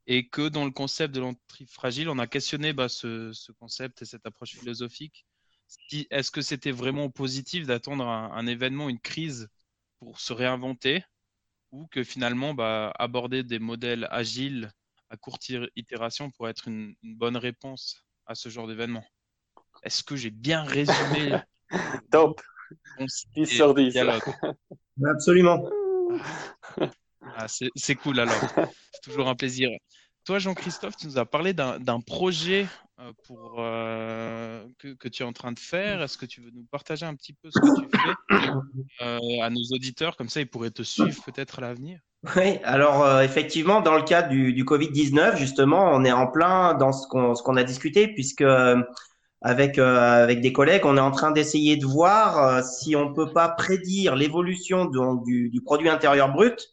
et 0.06 0.30
que 0.30 0.48
dans 0.50 0.65
le 0.65 0.72
concept 0.72 1.13
de 1.15 1.20
l'antifragile, 1.20 2.10
on 2.10 2.20
a 2.20 2.28
questionné 2.28 2.74
bah, 2.74 2.89
ce, 2.89 3.52
concept 3.54 4.02
et 4.02 4.06
cette 4.06 4.26
approche 4.26 4.56
philosophique. 4.56 5.26
Est-ce 6.10 6.32
que 6.32 6.42
c'était 6.42 6.72
vraiment 6.72 7.10
positif 7.10 7.66
d'attendre 7.66 8.08
un, 8.08 8.48
événement, 8.48 8.90
une 8.90 9.00
crise 9.00 9.48
pour 10.00 10.20
se 10.20 10.34
réinventer, 10.34 11.04
ou 11.72 11.88
que 11.88 12.04
finalement 12.04 12.54
bah, 12.54 12.94
aborder 12.98 13.44
des 13.44 13.60
modèles 13.60 14.08
agiles 14.12 14.72
à 15.10 15.18
courte 15.18 15.50
itération 15.76 16.32
pourrait 16.32 16.52
être 16.52 16.68
une 16.68 16.96
bonne 17.04 17.38
réponse 17.38 18.04
à 18.26 18.36
ce 18.36 18.50
genre 18.50 18.68
d'événement? 18.68 19.06
Est-ce 19.84 20.04
que 20.04 20.16
j'ai 20.16 20.32
bien 20.32 20.64
résumé 20.64 21.36
Top 22.12 22.42
10 23.36 23.46
sur 23.46 23.74
10. 23.74 23.98
Absolument. 25.06 25.70
Ah, 27.36 27.48
c'est 27.48 27.96
cool 27.96 28.20
alors. 28.20 28.40
C'est 28.94 29.02
toujours 29.04 29.28
un 29.28 29.36
plaisir. 29.36 29.70
Toi, 30.26 30.40
Jean-Christophe, 30.40 30.98
tu 30.98 31.08
nous 31.08 31.18
as 31.18 31.26
parlé 31.26 31.54
d'un 31.54 32.02
projet 32.02 32.68
pour, 33.24 33.58
euh, 33.60 34.66
que, 34.80 34.94
que, 34.94 35.08
tu 35.08 35.24
es 35.24 35.26
en 35.26 35.34
train 35.34 35.52
de 35.52 35.60
faire. 35.60 36.02
Est-ce 36.02 36.18
que 36.18 36.26
tu 36.26 36.42
veux 36.42 36.52
nous 36.52 36.66
partager 36.66 37.06
un 37.06 37.16
petit 37.16 37.34
peu 37.34 37.50
ce 37.52 37.60
que 37.60 37.82
tu 37.82 37.90
fais 37.98 39.06
euh, 39.06 39.44
à 39.44 39.50
nos 39.50 39.64
auditeurs? 39.72 40.18
Comme 40.18 40.30
ça, 40.30 40.42
ils 40.42 40.50
pourraient 40.50 40.72
te 40.72 40.84
suivre 40.84 41.24
peut-être 41.24 41.60
à 41.60 41.62
l'avenir. 41.62 42.00
Oui, 42.36 42.58
alors 42.64 43.04
euh, 43.04 43.22
effectivement, 43.22 43.82
dans 43.82 43.96
le 43.96 44.02
cadre 44.04 44.30
du, 44.30 44.54
du 44.54 44.64
Covid-19, 44.64 45.38
justement, 45.38 45.92
on 45.94 46.04
est 46.04 46.12
en 46.12 46.28
plein 46.28 46.74
dans 46.74 46.92
ce 46.92 47.08
qu'on 47.08 47.56
a 47.56 47.64
discuté, 47.64 48.08
puisque 48.08 48.42
euh, 48.42 48.82
avec 49.42 49.78
euh, 49.78 50.24
avec 50.24 50.42
des 50.42 50.52
collègues, 50.52 50.86
on 50.86 50.98
est 50.98 51.02
en 51.02 51.12
train 51.12 51.32
d'essayer 51.32 51.78
de 51.78 51.86
voir 51.86 52.64
si 52.64 52.96
on 52.96 53.14
peut 53.14 53.32
pas 53.32 53.50
prédire 53.50 54.16
l'évolution 54.16 54.86
du, 54.86 55.50
du 55.50 55.62
produit 55.62 55.90
intérieur 55.90 56.34
brut, 56.34 56.70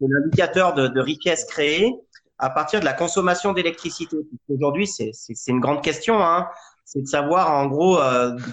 l'indicateur 0.00 0.74
de, 0.74 0.86
de 0.86 1.00
richesse 1.00 1.44
créée, 1.44 1.92
à 2.38 2.50
partir 2.50 2.80
de 2.80 2.84
la 2.84 2.92
consommation 2.92 3.52
d'électricité. 3.52 4.16
Aujourd'hui, 4.48 4.86
c'est 4.86 5.12
une 5.46 5.60
grande 5.60 5.82
question, 5.82 6.22
hein. 6.22 6.48
C'est 6.86 7.00
de 7.00 7.06
savoir 7.06 7.50
en 7.50 7.66
gros 7.66 7.98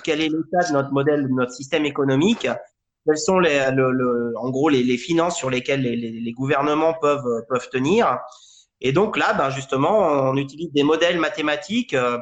quel 0.04 0.22
est 0.22 0.30
l'état 0.30 0.68
de 0.70 0.74
notre 0.74 0.92
modèle, 0.92 1.24
de 1.24 1.34
notre 1.34 1.52
système 1.52 1.86
économique 1.86 2.48
quelles 3.06 3.18
sont 3.18 3.40
les, 3.40 3.72
le, 3.72 3.92
le, 3.92 4.34
en 4.38 4.50
gros 4.50 4.70
les, 4.70 4.84
les, 4.84 4.98
finances 4.98 5.38
sur 5.38 5.50
lesquelles 5.50 5.82
les, 5.82 5.96
les, 5.96 6.32
gouvernements 6.34 6.94
peuvent, 6.94 7.44
peuvent 7.50 7.70
tenir. 7.70 8.20
Et 8.80 8.92
donc 8.92 9.18
là, 9.18 9.34
ben 9.34 9.50
justement, 9.50 10.00
on 10.00 10.38
utilise 10.38 10.72
des 10.72 10.84
modèles 10.84 11.20
mathématiques 11.20 11.94
euh, 11.94 12.18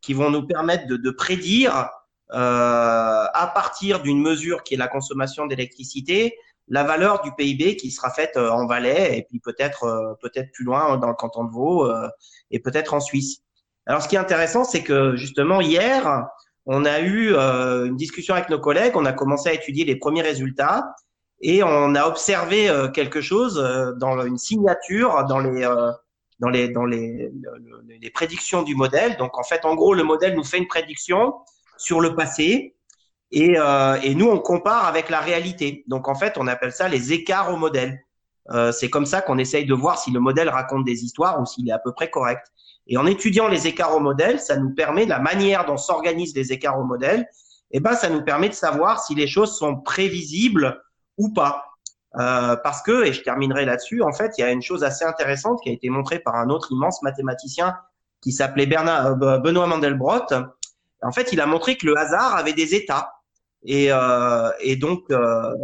qui 0.00 0.14
vont 0.14 0.30
nous 0.30 0.46
permettre 0.46 0.86
de, 0.86 0.96
de 0.96 1.10
prédire 1.10 1.88
euh, 2.32 3.24
à 3.34 3.50
partir 3.54 4.00
d'une 4.00 4.20
mesure 4.20 4.62
qui 4.62 4.74
est 4.74 4.78
la 4.78 4.88
consommation 4.88 5.46
d'électricité, 5.46 6.36
la 6.68 6.84
valeur 6.84 7.22
du 7.22 7.32
PIB 7.32 7.76
qui 7.76 7.90
sera 7.90 8.10
faite 8.10 8.36
euh, 8.36 8.50
en 8.50 8.66
Valais 8.66 9.18
et 9.18 9.22
puis 9.28 9.40
peut-être 9.40 9.84
euh, 9.84 10.14
peut-être 10.20 10.50
plus 10.52 10.64
loin 10.64 10.96
dans 10.96 11.08
le 11.08 11.14
canton 11.14 11.44
de 11.44 11.50
Vaud 11.50 11.84
euh, 11.84 12.08
et 12.50 12.60
peut-être 12.60 12.94
en 12.94 13.00
Suisse. 13.00 13.42
Alors 13.86 14.02
ce 14.02 14.08
qui 14.08 14.14
est 14.14 14.20
intéressant, 14.20 14.64
c'est 14.64 14.82
que 14.82 15.16
justement 15.16 15.60
hier, 15.60 16.26
on 16.66 16.84
a 16.84 17.00
eu 17.00 17.34
une 17.34 17.96
discussion 17.96 18.34
avec 18.34 18.48
nos 18.48 18.60
collègues, 18.60 18.92
on 18.94 19.04
a 19.04 19.12
commencé 19.12 19.48
à 19.48 19.52
étudier 19.52 19.84
les 19.84 19.96
premiers 19.96 20.22
résultats 20.22 20.94
et 21.40 21.64
on 21.64 21.96
a 21.96 22.06
observé 22.06 22.70
quelque 22.94 23.20
chose 23.20 23.56
dans 23.98 24.24
une 24.24 24.38
signature 24.38 25.24
dans 25.24 25.40
les 25.40 25.62
dans 26.38 26.48
les 26.48 26.68
dans 26.68 26.84
les, 26.84 27.32
les 28.00 28.10
prédictions 28.10 28.62
du 28.62 28.76
modèle. 28.76 29.16
Donc 29.16 29.36
en 29.36 29.42
fait, 29.42 29.64
en 29.64 29.74
gros, 29.74 29.94
le 29.94 30.04
modèle 30.04 30.36
nous 30.36 30.44
fait 30.44 30.58
une 30.58 30.68
prédiction 30.68 31.34
sur 31.76 32.00
le 32.00 32.14
passé 32.14 32.76
et, 33.32 33.58
euh, 33.58 33.98
et, 34.02 34.14
nous, 34.14 34.28
on 34.28 34.38
compare 34.38 34.86
avec 34.86 35.08
la 35.08 35.20
réalité. 35.20 35.84
Donc, 35.88 36.06
en 36.06 36.14
fait, 36.14 36.34
on 36.36 36.46
appelle 36.46 36.72
ça 36.72 36.88
les 36.88 37.12
écarts 37.12 37.52
au 37.52 37.56
modèle. 37.56 38.04
Euh, 38.50 38.72
c'est 38.72 38.90
comme 38.90 39.06
ça 39.06 39.22
qu'on 39.22 39.38
essaye 39.38 39.64
de 39.64 39.74
voir 39.74 39.98
si 39.98 40.10
le 40.10 40.20
modèle 40.20 40.48
raconte 40.48 40.84
des 40.84 41.04
histoires 41.04 41.40
ou 41.40 41.46
s'il 41.46 41.68
est 41.68 41.72
à 41.72 41.78
peu 41.78 41.92
près 41.92 42.10
correct. 42.10 42.46
Et 42.86 42.98
en 42.98 43.06
étudiant 43.06 43.48
les 43.48 43.66
écarts 43.66 43.96
au 43.96 44.00
modèle, 44.00 44.38
ça 44.38 44.56
nous 44.56 44.74
permet, 44.74 45.06
la 45.06 45.18
manière 45.18 45.64
dont 45.64 45.76
s'organisent 45.76 46.34
les 46.34 46.52
écarts 46.52 46.78
au 46.78 46.84
modèle, 46.84 47.26
eh 47.70 47.80
ben, 47.80 47.94
ça 47.94 48.10
nous 48.10 48.22
permet 48.22 48.50
de 48.50 48.54
savoir 48.54 49.02
si 49.02 49.14
les 49.14 49.26
choses 49.26 49.56
sont 49.56 49.76
prévisibles 49.76 50.82
ou 51.16 51.32
pas. 51.32 51.64
Euh, 52.18 52.56
parce 52.56 52.82
que, 52.82 53.06
et 53.06 53.14
je 53.14 53.22
terminerai 53.22 53.64
là-dessus, 53.64 54.02
en 54.02 54.12
fait, 54.12 54.32
il 54.36 54.42
y 54.42 54.44
a 54.44 54.50
une 54.50 54.60
chose 54.60 54.84
assez 54.84 55.04
intéressante 55.04 55.60
qui 55.62 55.70
a 55.70 55.72
été 55.72 55.88
montrée 55.88 56.18
par 56.18 56.34
un 56.34 56.50
autre 56.50 56.70
immense 56.70 57.00
mathématicien 57.02 57.74
qui 58.20 58.32
s'appelait 58.32 58.66
Bernard, 58.66 59.22
euh, 59.22 59.38
Benoît 59.38 59.66
Mandelbrot. 59.66 60.26
En 61.02 61.12
fait, 61.12 61.32
il 61.32 61.40
a 61.40 61.46
montré 61.46 61.76
que 61.76 61.86
le 61.86 61.96
hasard 61.96 62.36
avait 62.36 62.52
des 62.52 62.74
états. 62.74 63.10
Et, 63.64 63.88
euh, 63.90 64.50
et 64.60 64.76
donc, 64.76 65.04
euh, 65.10 65.54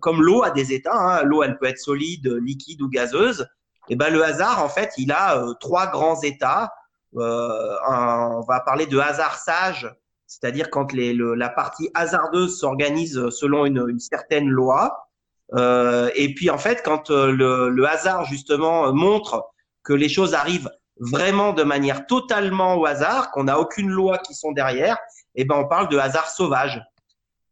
comme 0.00 0.22
l'eau 0.22 0.42
a 0.42 0.50
des 0.50 0.72
états, 0.72 0.96
hein, 0.96 1.22
l'eau 1.22 1.42
elle 1.42 1.58
peut 1.58 1.66
être 1.66 1.78
solide, 1.78 2.28
liquide 2.42 2.82
ou 2.82 2.88
gazeuse. 2.88 3.46
Et 3.88 3.96
ben 3.96 4.12
le 4.12 4.22
hasard 4.22 4.62
en 4.62 4.68
fait, 4.68 4.90
il 4.98 5.12
a 5.12 5.38
euh, 5.38 5.54
trois 5.60 5.86
grands 5.86 6.20
états. 6.20 6.72
On 7.14 8.42
va 8.46 8.60
parler 8.60 8.86
de 8.86 8.98
hasard 8.98 9.36
sage, 9.38 9.90
c'est-à-dire 10.26 10.68
quand 10.70 10.92
les, 10.92 11.14
le, 11.14 11.34
la 11.34 11.48
partie 11.48 11.88
hasardeuse 11.94 12.58
s'organise 12.58 13.30
selon 13.30 13.64
une, 13.64 13.86
une, 13.88 14.00
certaine 14.00 14.48
loi. 14.48 15.08
Euh, 15.54 16.10
et 16.14 16.34
puis 16.34 16.50
en 16.50 16.58
fait, 16.58 16.82
quand 16.84 17.08
le, 17.08 17.70
le, 17.70 17.88
hasard 17.88 18.24
justement 18.26 18.92
montre 18.92 19.46
que 19.82 19.94
les 19.94 20.10
choses 20.10 20.34
arrivent 20.34 20.70
vraiment 20.98 21.54
de 21.54 21.62
manière 21.62 22.06
totalement 22.06 22.74
au 22.74 22.84
hasard, 22.84 23.30
qu'on 23.30 23.44
n'a 23.44 23.58
aucune 23.58 23.88
loi 23.88 24.18
qui 24.18 24.34
sont 24.34 24.52
derrière, 24.52 24.98
et 25.36 25.46
ben 25.46 25.56
on 25.56 25.68
parle 25.68 25.88
de 25.88 25.96
hasard 25.96 26.28
sauvage. 26.28 26.82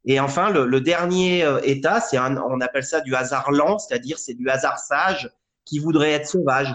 Et 0.05 0.21
enfin, 0.21 0.51
le, 0.51 0.67
le 0.67 0.81
dernier 0.81 1.45
euh, 1.45 1.61
état, 1.63 2.01
c'est 2.01 2.17
un, 2.17 2.37
on 2.37 2.61
appelle 2.61 2.85
ça 2.85 3.01
du 3.01 3.15
hasard 3.15 3.51
lent, 3.51 3.79
c'est-à-dire 3.79 4.19
c'est 4.19 4.35
du 4.35 4.49
hasard 4.49 4.79
sage 4.79 5.31
qui 5.65 5.79
voudrait 5.79 6.13
être 6.13 6.29
sauvage. 6.29 6.75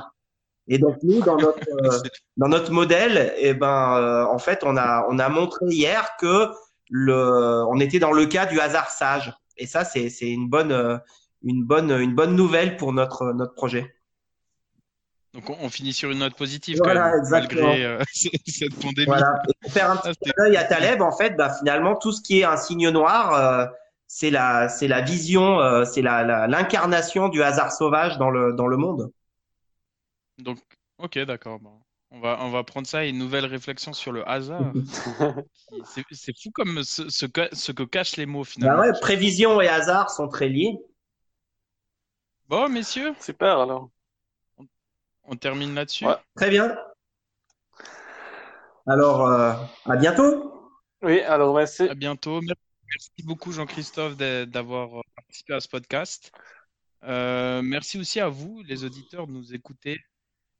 Et 0.67 0.79
donc 0.79 0.97
nous, 1.03 1.21
dans 1.21 1.37
notre 1.37 1.59
euh, 1.83 1.99
dans 2.37 2.47
notre 2.47 2.71
modèle, 2.71 3.33
eh 3.37 3.53
ben, 3.53 3.97
euh, 3.97 4.25
en 4.25 4.39
fait, 4.39 4.63
on 4.63 4.77
a 4.77 5.05
on 5.09 5.19
a 5.19 5.29
montré 5.29 5.65
hier 5.67 6.15
que 6.19 6.49
le, 6.89 7.65
on 7.69 7.79
était 7.79 7.99
dans 7.99 8.11
le 8.11 8.25
cas 8.25 8.47
du 8.47 8.59
hasard 8.59 8.89
sage. 8.89 9.33
Et 9.57 9.67
ça, 9.67 9.83
c'est 9.83 10.09
c'est 10.09 10.29
une 10.29 10.49
bonne 10.49 11.01
une 11.43 11.63
bonne 11.65 11.91
une 11.91 12.15
bonne 12.15 12.35
nouvelle 12.35 12.77
pour 12.77 12.93
notre 12.93 13.33
notre 13.33 13.53
projet. 13.53 13.95
Donc 15.33 15.49
on, 15.49 15.69
finit 15.69 15.93
sur 15.93 16.09
une 16.09 16.19
note 16.19 16.35
positive 16.35 16.79
voilà, 16.83 17.11
quand 17.11 17.17
même, 17.17 17.29
malgré 17.29 17.85
euh, 17.85 18.01
cette 18.13 18.75
pandémie. 18.81 19.05
Voilà. 19.05 19.41
Et 19.47 19.53
pour 19.61 19.71
faire 19.71 19.91
un 19.91 19.97
petit 19.97 20.17
peu 20.25 20.31
d'œil 20.37 20.57
à 20.57 20.63
Taleb, 20.63 21.01
en 21.01 21.15
fait, 21.15 21.35
bah, 21.35 21.53
finalement, 21.59 21.95
tout 21.95 22.11
ce 22.11 22.21
qui 22.21 22.39
est 22.39 22.45
un 22.45 22.57
signe 22.57 22.89
noir, 22.89 23.33
euh, 23.33 23.67
c'est 24.07 24.31
la, 24.31 24.69
c'est 24.69 24.87
la 24.87 25.01
vision, 25.01 25.59
euh, 25.59 25.85
c'est 25.85 26.01
la, 26.01 26.47
l'incarnation 26.47 27.29
du 27.29 27.43
hasard 27.43 27.71
sauvage 27.71 28.17
dans 28.17 28.31
le, 28.31 28.53
dans 28.53 28.65
le 28.65 28.77
monde. 28.77 29.11
Donc, 30.39 30.57
ok, 30.97 31.19
d'accord. 31.19 31.59
Bon. 31.59 31.79
On 32.11 32.19
va, 32.19 32.39
on 32.41 32.49
va 32.49 32.63
prendre 32.63 32.87
ça 32.87 33.05
et 33.05 33.09
une 33.09 33.19
nouvelle 33.19 33.45
réflexion 33.45 33.93
sur 33.93 34.11
le 34.11 34.27
hasard. 34.27 34.73
c'est, 35.85 36.03
c'est 36.09 36.35
fou 36.35 36.49
comme 36.51 36.83
ce, 36.83 37.07
ce, 37.07 37.27
que, 37.27 37.47
ce 37.53 37.71
que 37.71 37.83
cachent 37.83 38.17
les 38.17 38.25
mots 38.25 38.43
finalement. 38.43 38.81
Bah 38.81 38.87
ouais, 38.87 38.99
prévision 38.99 39.61
et 39.61 39.67
hasard 39.67 40.09
sont 40.09 40.27
très 40.27 40.49
liés. 40.49 40.79
Bon, 42.47 42.67
messieurs. 42.67 43.13
Super 43.19 43.59
alors. 43.59 43.91
On 45.31 45.35
termine 45.35 45.75
là-dessus? 45.75 46.07
Ouais. 46.07 46.15
Très 46.35 46.49
bien. 46.49 46.75
Alors, 48.87 49.27
euh, 49.27 49.53
à 49.85 49.95
bientôt. 49.95 50.71
Oui, 51.03 51.21
alors 51.21 51.55
merci. 51.55 51.83
À 51.83 51.93
bientôt. 51.93 52.41
Merci 52.41 53.23
beaucoup, 53.23 53.51
Jean-Christophe, 53.51 54.17
d'avoir 54.17 55.03
participé 55.15 55.53
à 55.53 55.59
ce 55.59 55.67
podcast. 55.67 56.31
Euh, 57.03 57.61
merci 57.61 57.99
aussi 57.99 58.19
à 58.19 58.27
vous, 58.27 58.63
les 58.63 58.83
auditeurs, 58.83 59.27
de 59.27 59.31
nous 59.31 59.53
écouter 59.53 59.99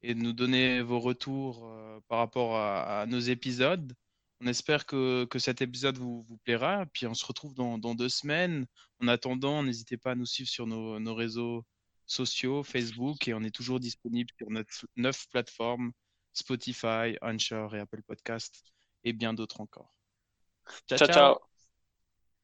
et 0.04 0.14
de 0.14 0.20
nous 0.20 0.34
donner 0.34 0.84
vos 0.84 1.00
retours 1.00 1.68
euh, 1.68 2.00
par 2.08 2.20
rapport 2.20 2.56
à, 2.56 3.02
à, 3.02 3.06
nos 3.08 3.20
épisodes. 3.20 3.92
On 4.40 4.46
espère 4.46 4.86
que, 4.86 5.26
que 5.26 5.40
cet 5.40 5.64
épisode 5.64 5.98
vous, 5.98 6.22
vous, 6.22 6.38
plaira. 6.38 6.86
Puis 6.94 7.08
on 7.08 7.16
se 7.16 7.26
retrouve 7.26 7.56
dans, 7.56 7.80
dans, 7.80 7.96
deux 7.96 8.08
semaines. 8.08 8.68
En 9.02 9.08
attendant, 9.08 9.64
n'hésitez 9.64 9.98
pas 9.98 10.12
à 10.12 10.16
nous 10.16 10.28
suivre 10.28 10.50
sur 10.50 10.68
nos, 10.68 11.00
nos 11.00 11.16
réseaux 11.16 11.66
sociaux, 12.10 12.64
Facebook, 12.64 13.28
et 13.28 13.34
on 13.34 13.44
est 13.44 13.56
toujours 13.56 13.80
disponible 13.80 14.32
sur 14.38 14.50
notre 14.50 14.88
neuf 14.96 15.28
plateformes, 15.30 15.92
Spotify, 16.34 17.18
Anchor 17.22 17.76
et 17.76 17.80
Apple 17.80 18.02
Podcast, 18.04 18.64
et 19.04 19.14
bien 19.14 19.34
d'autres 19.34 19.62
encore. 19.62 19.94
ciao. 20.88 20.98
ciao. 20.98 21.08
ciao. 21.08 21.49